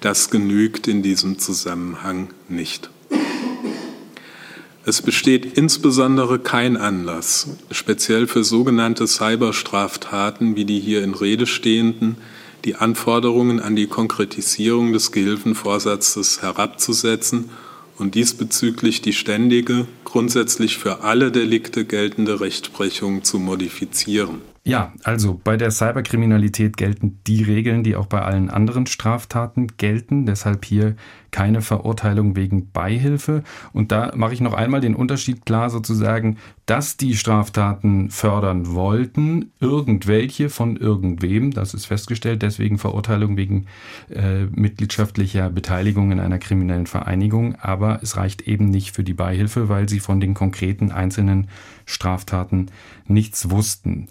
Das 0.00 0.30
genügt 0.30 0.86
in 0.86 1.02
diesem 1.02 1.38
Zusammenhang 1.38 2.30
nicht. 2.48 2.90
Es 4.88 5.02
besteht 5.02 5.58
insbesondere 5.58 6.38
kein 6.38 6.78
Anlass, 6.78 7.48
speziell 7.70 8.26
für 8.26 8.42
sogenannte 8.42 9.06
Cyberstraftaten 9.06 10.56
wie 10.56 10.64
die 10.64 10.80
hier 10.80 11.04
in 11.04 11.12
Rede 11.12 11.46
stehenden, 11.46 12.16
die 12.64 12.76
Anforderungen 12.76 13.60
an 13.60 13.76
die 13.76 13.86
Konkretisierung 13.86 14.94
des 14.94 15.12
Gehilfenvorsatzes 15.12 16.40
herabzusetzen 16.40 17.50
und 17.98 18.14
diesbezüglich 18.14 19.02
die 19.02 19.12
ständige, 19.12 19.86
grundsätzlich 20.04 20.78
für 20.78 21.02
alle 21.02 21.30
Delikte 21.30 21.84
geltende 21.84 22.40
Rechtsprechung 22.40 23.24
zu 23.24 23.38
modifizieren. 23.38 24.40
Ja, 24.68 24.92
also 25.02 25.40
bei 25.42 25.56
der 25.56 25.70
Cyberkriminalität 25.70 26.76
gelten 26.76 27.20
die 27.26 27.42
Regeln, 27.42 27.82
die 27.84 27.96
auch 27.96 28.04
bei 28.04 28.20
allen 28.20 28.50
anderen 28.50 28.84
Straftaten 28.84 29.68
gelten. 29.78 30.26
Deshalb 30.26 30.66
hier 30.66 30.94
keine 31.30 31.62
Verurteilung 31.62 32.36
wegen 32.36 32.70
Beihilfe. 32.70 33.44
Und 33.72 33.92
da 33.92 34.12
mache 34.14 34.34
ich 34.34 34.42
noch 34.42 34.52
einmal 34.52 34.82
den 34.82 34.94
Unterschied 34.94 35.46
klar, 35.46 35.70
sozusagen, 35.70 36.36
dass 36.66 36.98
die 36.98 37.16
Straftaten 37.16 38.10
fördern 38.10 38.74
wollten, 38.74 39.52
irgendwelche 39.58 40.50
von 40.50 40.76
irgendwem, 40.76 41.50
das 41.52 41.72
ist 41.72 41.86
festgestellt, 41.86 42.42
deswegen 42.42 42.76
Verurteilung 42.76 43.38
wegen 43.38 43.68
äh, 44.10 44.44
mitgliedschaftlicher 44.54 45.48
Beteiligung 45.48 46.12
in 46.12 46.20
einer 46.20 46.38
kriminellen 46.38 46.86
Vereinigung. 46.86 47.54
Aber 47.54 48.00
es 48.02 48.18
reicht 48.18 48.42
eben 48.42 48.66
nicht 48.66 48.94
für 48.94 49.02
die 49.02 49.14
Beihilfe, 49.14 49.70
weil 49.70 49.88
sie 49.88 50.00
von 50.00 50.20
den 50.20 50.34
konkreten 50.34 50.92
einzelnen 50.92 51.48
Straftaten 51.86 52.66
nichts 53.06 53.48
wussten. 53.48 54.08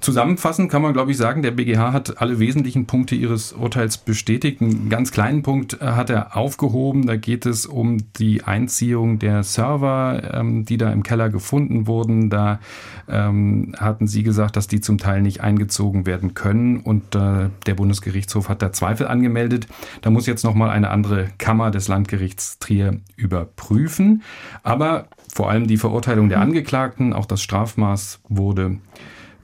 Zusammenfassend 0.00 0.70
kann 0.70 0.80
man, 0.80 0.94
glaube 0.94 1.10
ich, 1.10 1.18
sagen, 1.18 1.42
der 1.42 1.50
BGH 1.50 1.92
hat 1.92 2.22
alle 2.22 2.38
wesentlichen 2.38 2.86
Punkte 2.86 3.14
ihres 3.14 3.52
Urteils 3.52 3.98
bestätigt. 3.98 4.62
Einen 4.62 4.88
ganz 4.88 5.12
kleinen 5.12 5.42
Punkt 5.42 5.80
äh, 5.80 5.84
hat 5.84 6.08
er 6.08 6.36
aufgehoben. 6.36 7.06
Da 7.06 7.16
geht 7.16 7.44
es 7.44 7.66
um 7.66 7.98
die 8.18 8.42
Einziehung 8.42 9.18
der 9.18 9.42
Server, 9.42 10.22
ähm, 10.32 10.64
die 10.64 10.78
da 10.78 10.90
im 10.90 11.02
Keller 11.02 11.28
gefunden 11.28 11.86
wurden. 11.86 12.30
Da 12.30 12.60
ähm, 13.08 13.74
hatten 13.78 14.06
Sie 14.06 14.22
gesagt, 14.22 14.56
dass 14.56 14.68
die 14.68 14.80
zum 14.80 14.96
Teil 14.96 15.20
nicht 15.20 15.42
eingezogen 15.42 16.06
werden 16.06 16.32
können. 16.32 16.78
Und 16.78 17.14
äh, 17.14 17.50
der 17.66 17.74
Bundesgerichtshof 17.74 18.48
hat 18.48 18.62
da 18.62 18.72
Zweifel 18.72 19.06
angemeldet. 19.06 19.66
Da 20.00 20.08
muss 20.08 20.26
jetzt 20.26 20.44
nochmal 20.44 20.70
eine 20.70 20.88
andere 20.88 21.28
Kammer 21.36 21.70
des 21.70 21.88
Landgerichts 21.88 22.58
Trier 22.58 23.00
überprüfen. 23.16 24.22
Aber 24.62 25.08
vor 25.30 25.50
allem 25.50 25.66
die 25.66 25.76
Verurteilung 25.76 26.30
der 26.30 26.38
mhm. 26.38 26.44
Angeklagten, 26.44 27.12
auch 27.12 27.26
das 27.26 27.42
Strafmaß 27.42 28.20
wurde 28.30 28.78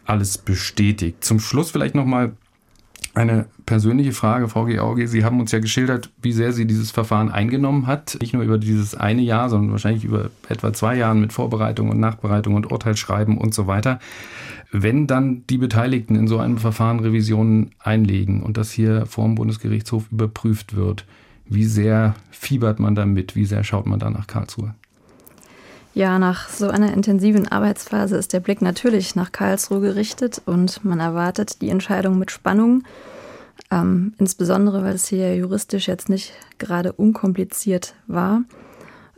alles 0.07 0.38
bestätigt. 0.38 1.25
Zum 1.25 1.40
Schluss 1.40 1.71
vielleicht 1.71 1.95
nochmal 1.95 2.33
Eine 3.14 3.47
persönliche 3.64 4.12
Frage, 4.12 4.47
Frau 4.47 4.66
Georgi. 4.66 5.07
Sie 5.07 5.25
haben 5.25 5.40
uns 5.40 5.51
ja 5.51 5.59
geschildert, 5.59 6.11
wie 6.21 6.33
sehr 6.33 6.53
Sie 6.53 6.66
dieses 6.66 6.90
Verfahren 6.90 7.31
eingenommen 7.31 7.87
hat. 7.87 8.19
Nicht 8.21 8.35
nur 8.35 8.42
über 8.42 8.59
dieses 8.59 8.95
eine 8.95 9.23
Jahr, 9.23 9.49
sondern 9.49 9.73
wahrscheinlich 9.73 10.05
über 10.05 10.31
etwa 10.51 10.75
zwei 10.75 10.97
Jahre 10.97 11.14
mit 11.14 11.33
Vorbereitung 11.33 11.88
und 11.88 11.99
Nachbereitung 11.99 12.55
und 12.55 12.71
Urteilsschreiben 12.71 13.38
und 13.38 13.55
so 13.55 13.66
weiter. 13.66 14.01
Wenn 14.71 15.07
dann 15.07 15.45
die 15.49 15.57
Beteiligten 15.57 16.14
in 16.14 16.29
so 16.29 16.38
einem 16.38 16.59
Verfahren 16.59 17.01
Revisionen 17.01 17.71
einlegen 17.79 18.42
und 18.42 18.59
das 18.59 18.71
hier 18.71 19.07
vor 19.07 19.25
dem 19.25 19.37
Bundesgerichtshof 19.37 20.12
überprüft 20.12 20.77
wird, 20.77 21.07
wie 21.49 21.64
sehr 21.64 22.16
fiebert 22.31 22.81
man 22.81 22.95
da 22.95 23.07
mit? 23.07 23.35
Wie 23.35 23.47
sehr 23.47 23.64
schaut 23.64 23.87
man 23.87 23.99
da 23.99 24.11
nach 24.11 24.27
Karlsruhe? 24.27 24.75
Ja, 25.97 26.19
nach 26.19 26.51
so 26.51 26.69
einer 26.69 26.93
intensiven 26.93 27.49
Arbeitsphase 27.49 28.19
ist 28.19 28.35
der 28.35 28.41
Blick 28.41 28.61
natürlich 28.61 29.17
nach 29.17 29.33
Karlsruhe 29.33 29.81
gerichtet 29.81 30.43
und 30.45 30.85
man 30.85 31.01
erwartet 31.01 31.63
die 31.63 31.71
Entscheidung 31.71 32.19
mit 32.19 32.31
Spannung. 32.31 32.83
Ähm, 33.71 34.13
insbesondere, 34.19 34.85
weil 34.85 34.95
es 34.95 35.09
hier 35.09 35.35
juristisch 35.35 35.89
jetzt 35.89 36.11
nicht 36.11 36.35
gerade 36.59 36.93
unkompliziert 36.93 37.95
war. 38.09 38.43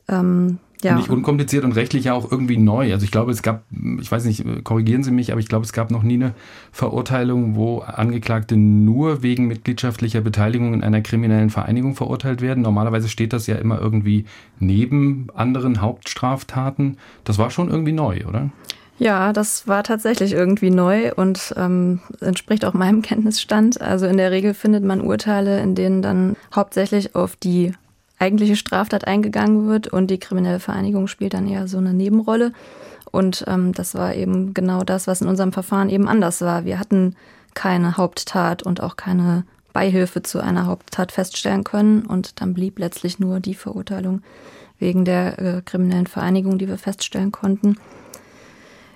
Ähm, 0.06 0.60
ja. 0.82 0.96
Nicht 0.96 1.10
unkompliziert 1.10 1.64
und 1.64 1.72
rechtlich 1.72 2.04
ja 2.04 2.14
auch 2.14 2.30
irgendwie 2.30 2.56
neu. 2.56 2.92
Also 2.92 3.04
ich 3.04 3.10
glaube, 3.10 3.32
es 3.32 3.42
gab, 3.42 3.62
ich 4.00 4.10
weiß 4.10 4.24
nicht, 4.24 4.44
korrigieren 4.64 5.02
Sie 5.02 5.10
mich, 5.10 5.32
aber 5.32 5.40
ich 5.40 5.48
glaube, 5.48 5.64
es 5.64 5.72
gab 5.72 5.90
noch 5.90 6.02
nie 6.02 6.14
eine 6.14 6.34
Verurteilung, 6.72 7.56
wo 7.56 7.80
Angeklagte 7.80 8.56
nur 8.56 9.22
wegen 9.22 9.48
mitgliedschaftlicher 9.48 10.20
Beteiligung 10.20 10.74
in 10.74 10.84
einer 10.84 11.00
kriminellen 11.00 11.50
Vereinigung 11.50 11.96
verurteilt 11.96 12.40
werden. 12.40 12.62
Normalerweise 12.62 13.08
steht 13.08 13.32
das 13.32 13.46
ja 13.46 13.56
immer 13.56 13.80
irgendwie 13.80 14.24
neben 14.60 15.28
anderen 15.34 15.80
Hauptstraftaten. 15.80 16.96
Das 17.24 17.38
war 17.38 17.50
schon 17.50 17.70
irgendwie 17.70 17.92
neu, 17.92 18.24
oder? 18.26 18.50
Ja, 18.98 19.32
das 19.32 19.68
war 19.68 19.84
tatsächlich 19.84 20.32
irgendwie 20.32 20.70
neu 20.70 21.12
und 21.14 21.54
ähm, 21.56 22.00
entspricht 22.20 22.64
auch 22.64 22.74
meinem 22.74 23.02
Kenntnisstand. 23.02 23.80
Also 23.80 24.06
in 24.06 24.16
der 24.16 24.32
Regel 24.32 24.54
findet 24.54 24.82
man 24.84 25.00
Urteile, 25.00 25.60
in 25.60 25.76
denen 25.76 26.02
dann 26.02 26.36
hauptsächlich 26.52 27.14
auf 27.14 27.36
die 27.36 27.72
eigentliche 28.18 28.56
Straftat 28.56 29.06
eingegangen 29.06 29.68
wird 29.68 29.88
und 29.88 30.08
die 30.08 30.18
kriminelle 30.18 30.60
Vereinigung 30.60 31.06
spielt 31.06 31.34
dann 31.34 31.48
eher 31.48 31.68
so 31.68 31.78
eine 31.78 31.94
Nebenrolle. 31.94 32.52
Und 33.10 33.44
ähm, 33.46 33.72
das 33.72 33.94
war 33.94 34.14
eben 34.14 34.54
genau 34.54 34.84
das, 34.84 35.06
was 35.06 35.20
in 35.20 35.28
unserem 35.28 35.52
Verfahren 35.52 35.88
eben 35.88 36.08
anders 36.08 36.40
war. 36.40 36.64
Wir 36.64 36.78
hatten 36.78 37.14
keine 37.54 37.96
Haupttat 37.96 38.62
und 38.62 38.82
auch 38.82 38.96
keine 38.96 39.44
Beihilfe 39.72 40.22
zu 40.22 40.40
einer 40.40 40.66
Haupttat 40.66 41.12
feststellen 41.12 41.64
können. 41.64 42.02
Und 42.02 42.40
dann 42.40 42.54
blieb 42.54 42.78
letztlich 42.78 43.18
nur 43.18 43.40
die 43.40 43.54
Verurteilung 43.54 44.22
wegen 44.78 45.04
der 45.04 45.38
äh, 45.38 45.62
kriminellen 45.64 46.06
Vereinigung, 46.06 46.58
die 46.58 46.68
wir 46.68 46.78
feststellen 46.78 47.32
konnten. 47.32 47.76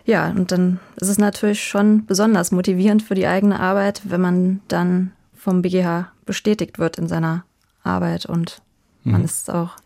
Ja, 0.05 0.31
und 0.31 0.51
dann 0.51 0.81
ist 0.97 1.09
es 1.09 1.19
natürlich 1.19 1.63
schon 1.63 2.07
besonders 2.07 2.51
motivierend 2.51 3.03
für 3.03 3.15
die 3.15 3.27
eigene 3.27 3.61
Arbeit, 3.61 4.03
wenn 4.05 4.21
man 4.21 4.61
dann 4.69 5.13
vom 5.35 5.63
BGH 5.63 6.13
bestätigt 6.27 6.79
wird 6.79 6.99
in 6.99 7.09
seiner 7.09 7.45
Arbeit 7.85 8.27
und 8.27 8.63
man 9.05 9.21
mhm. 9.21 9.25
ist 9.25 9.51
auch 9.51 9.77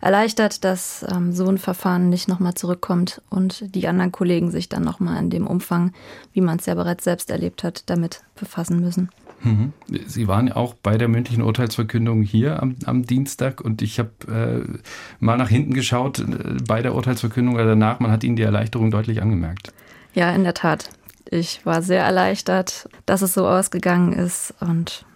erleichtert, 0.00 0.64
dass 0.64 1.06
ähm, 1.10 1.32
so 1.32 1.46
ein 1.46 1.58
Verfahren 1.58 2.08
nicht 2.08 2.28
nochmal 2.28 2.54
zurückkommt 2.54 3.22
und 3.30 3.74
die 3.74 3.86
anderen 3.86 4.12
Kollegen 4.12 4.50
sich 4.50 4.68
dann 4.68 4.82
nochmal 4.82 5.18
in 5.22 5.30
dem 5.30 5.46
Umfang, 5.46 5.92
wie 6.32 6.40
man 6.40 6.58
es 6.58 6.66
ja 6.66 6.74
bereits 6.74 7.04
selbst 7.04 7.30
erlebt 7.30 7.62
hat, 7.62 7.88
damit 7.88 8.22
befassen 8.34 8.80
müssen. 8.80 9.10
Mhm. 9.42 9.72
Sie 10.06 10.28
waren 10.28 10.48
ja 10.48 10.56
auch 10.56 10.74
bei 10.74 10.98
der 10.98 11.08
mündlichen 11.08 11.42
Urteilsverkündung 11.42 12.22
hier 12.22 12.62
am, 12.62 12.76
am 12.84 13.04
Dienstag 13.04 13.60
und 13.60 13.80
ich 13.80 13.98
habe 13.98 14.10
äh, 14.28 14.78
mal 15.20 15.36
nach 15.36 15.48
hinten 15.48 15.74
geschaut 15.74 16.18
äh, 16.18 16.56
bei 16.66 16.82
der 16.82 16.94
Urteilsverkündung 16.94 17.54
oder 17.54 17.66
danach. 17.66 18.00
Man 18.00 18.10
hat 18.10 18.24
Ihnen 18.24 18.36
die 18.36 18.42
Erleichterung 18.42 18.90
deutlich 18.90 19.22
angemerkt. 19.22 19.72
Ja, 20.14 20.30
in 20.32 20.44
der 20.44 20.54
Tat. 20.54 20.90
Ich 21.30 21.64
war 21.64 21.80
sehr 21.80 22.04
erleichtert, 22.04 22.88
dass 23.06 23.22
es 23.22 23.34
so 23.34 23.46
ausgegangen 23.46 24.12
ist 24.12 24.52
und 24.60 25.06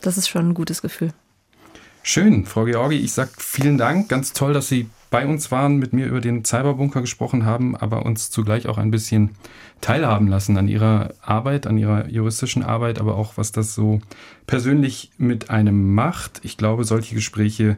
das 0.00 0.18
ist 0.18 0.28
schon 0.28 0.48
ein 0.48 0.54
gutes 0.54 0.82
Gefühl. 0.82 1.12
Schön, 2.04 2.46
Frau 2.46 2.64
Georgi. 2.64 2.96
Ich 2.96 3.12
sage 3.12 3.30
vielen 3.38 3.78
Dank. 3.78 4.08
Ganz 4.08 4.32
toll, 4.32 4.52
dass 4.52 4.68
Sie 4.68 4.88
bei 5.10 5.24
uns 5.24 5.52
waren, 5.52 5.76
mit 5.76 5.92
mir 5.92 6.06
über 6.06 6.20
den 6.20 6.44
Cyberbunker 6.44 7.00
gesprochen 7.00 7.44
haben, 7.44 7.76
aber 7.76 8.04
uns 8.04 8.30
zugleich 8.30 8.66
auch 8.66 8.78
ein 8.78 8.90
bisschen 8.90 9.30
teilhaben 9.80 10.26
lassen 10.26 10.56
an 10.56 10.66
Ihrer 10.66 11.14
Arbeit, 11.20 11.66
an 11.66 11.78
Ihrer 11.78 12.08
juristischen 12.08 12.64
Arbeit, 12.64 12.98
aber 12.98 13.16
auch 13.16 13.36
was 13.36 13.52
das 13.52 13.74
so 13.74 14.00
persönlich 14.46 15.10
mit 15.16 15.50
einem 15.50 15.94
macht. 15.94 16.40
Ich 16.42 16.56
glaube, 16.56 16.84
solche 16.84 17.14
Gespräche 17.14 17.76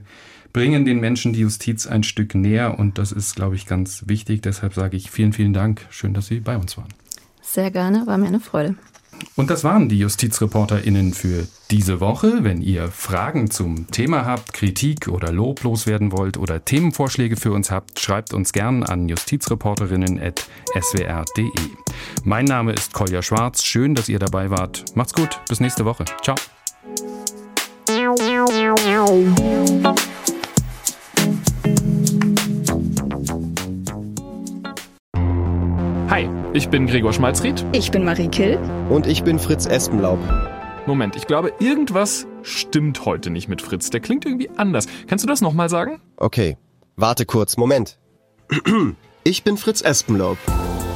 bringen 0.54 0.86
den 0.86 1.00
Menschen 1.00 1.34
die 1.34 1.40
Justiz 1.40 1.86
ein 1.86 2.02
Stück 2.02 2.34
näher 2.34 2.78
und 2.78 2.96
das 2.96 3.12
ist, 3.12 3.36
glaube 3.36 3.56
ich, 3.56 3.66
ganz 3.66 4.04
wichtig. 4.06 4.40
Deshalb 4.40 4.72
sage 4.72 4.96
ich 4.96 5.10
vielen, 5.10 5.34
vielen 5.34 5.52
Dank. 5.52 5.82
Schön, 5.90 6.14
dass 6.14 6.28
Sie 6.28 6.40
bei 6.40 6.56
uns 6.56 6.78
waren. 6.78 6.88
Sehr 7.42 7.70
gerne, 7.70 8.06
war 8.06 8.16
mir 8.16 8.28
eine 8.28 8.40
Freude. 8.40 8.76
Und 9.36 9.50
das 9.50 9.64
waren 9.64 9.88
die 9.88 9.98
JustizreporterInnen 9.98 11.12
für 11.12 11.46
diese 11.70 12.00
Woche. 12.00 12.44
Wenn 12.44 12.62
ihr 12.62 12.88
Fragen 12.88 13.50
zum 13.50 13.90
Thema 13.90 14.24
habt, 14.24 14.52
Kritik 14.52 15.08
oder 15.08 15.32
Lob 15.32 15.62
loswerden 15.64 16.12
wollt 16.12 16.36
oder 16.36 16.64
Themenvorschläge 16.64 17.36
für 17.36 17.52
uns 17.52 17.70
habt, 17.70 17.98
schreibt 17.98 18.32
uns 18.32 18.52
gern 18.52 18.84
an 18.84 19.08
justizreporterinnen.swr.de. 19.08 21.50
Mein 22.22 22.44
Name 22.44 22.72
ist 22.72 22.92
Kolja 22.92 23.22
Schwarz. 23.22 23.64
Schön, 23.64 23.94
dass 23.94 24.08
ihr 24.08 24.18
dabei 24.18 24.50
wart. 24.50 24.84
Macht's 24.94 25.14
gut. 25.14 25.40
Bis 25.48 25.60
nächste 25.60 25.84
Woche. 25.84 26.04
Ciao. 26.22 26.36
Hi, 36.14 36.30
ich 36.52 36.68
bin 36.68 36.86
Gregor 36.86 37.12
Schmalzried. 37.12 37.66
Ich 37.72 37.90
bin 37.90 38.04
Marie 38.04 38.28
Kill. 38.28 38.56
Und 38.88 39.08
ich 39.08 39.24
bin 39.24 39.40
Fritz 39.40 39.66
Espenlaub. 39.66 40.20
Moment, 40.86 41.16
ich 41.16 41.26
glaube, 41.26 41.52
irgendwas 41.58 42.28
stimmt 42.42 43.04
heute 43.04 43.30
nicht 43.30 43.48
mit 43.48 43.60
Fritz. 43.60 43.90
Der 43.90 43.98
klingt 43.98 44.24
irgendwie 44.24 44.48
anders. 44.56 44.86
Kannst 45.08 45.24
du 45.24 45.28
das 45.28 45.40
nochmal 45.40 45.68
sagen? 45.68 46.00
Okay, 46.16 46.56
warte 46.94 47.26
kurz, 47.26 47.56
Moment. 47.56 47.98
Ich 49.24 49.42
bin 49.42 49.56
Fritz 49.56 49.80
Espenlaub. 49.80 50.38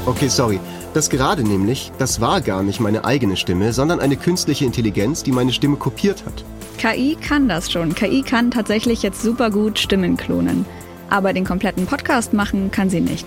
Okay, 0.07 0.28
sorry. 0.28 0.61
Das 0.94 1.11
gerade 1.11 1.42
nämlich, 1.42 1.90
das 1.98 2.20
war 2.20 2.40
gar 2.40 2.62
nicht 2.62 2.78
meine 2.78 3.04
eigene 3.04 3.37
Stimme, 3.37 3.72
sondern 3.72 3.98
eine 3.98 4.16
künstliche 4.16 4.66
Intelligenz, 4.66 5.24
die 5.24 5.33
meine 5.33 5.52
Stimme 5.52 5.78
kopiert 5.78 6.24
hat. 6.26 6.44
KI 6.76 7.16
kann 7.16 7.48
das 7.48 7.72
schon. 7.72 7.92
KI 7.96 8.22
kann 8.22 8.52
tatsächlich 8.52 9.02
jetzt 9.02 9.20
super 9.20 9.50
gut 9.50 9.81
Stimmen 9.81 10.16
klonen. 10.16 10.64
Aber 11.11 11.33
den 11.33 11.44
kompletten 11.44 11.87
Podcast 11.87 12.35
machen 12.35 12.70
kann 12.70 12.88
sie 12.88 13.00
nicht. 13.00 13.26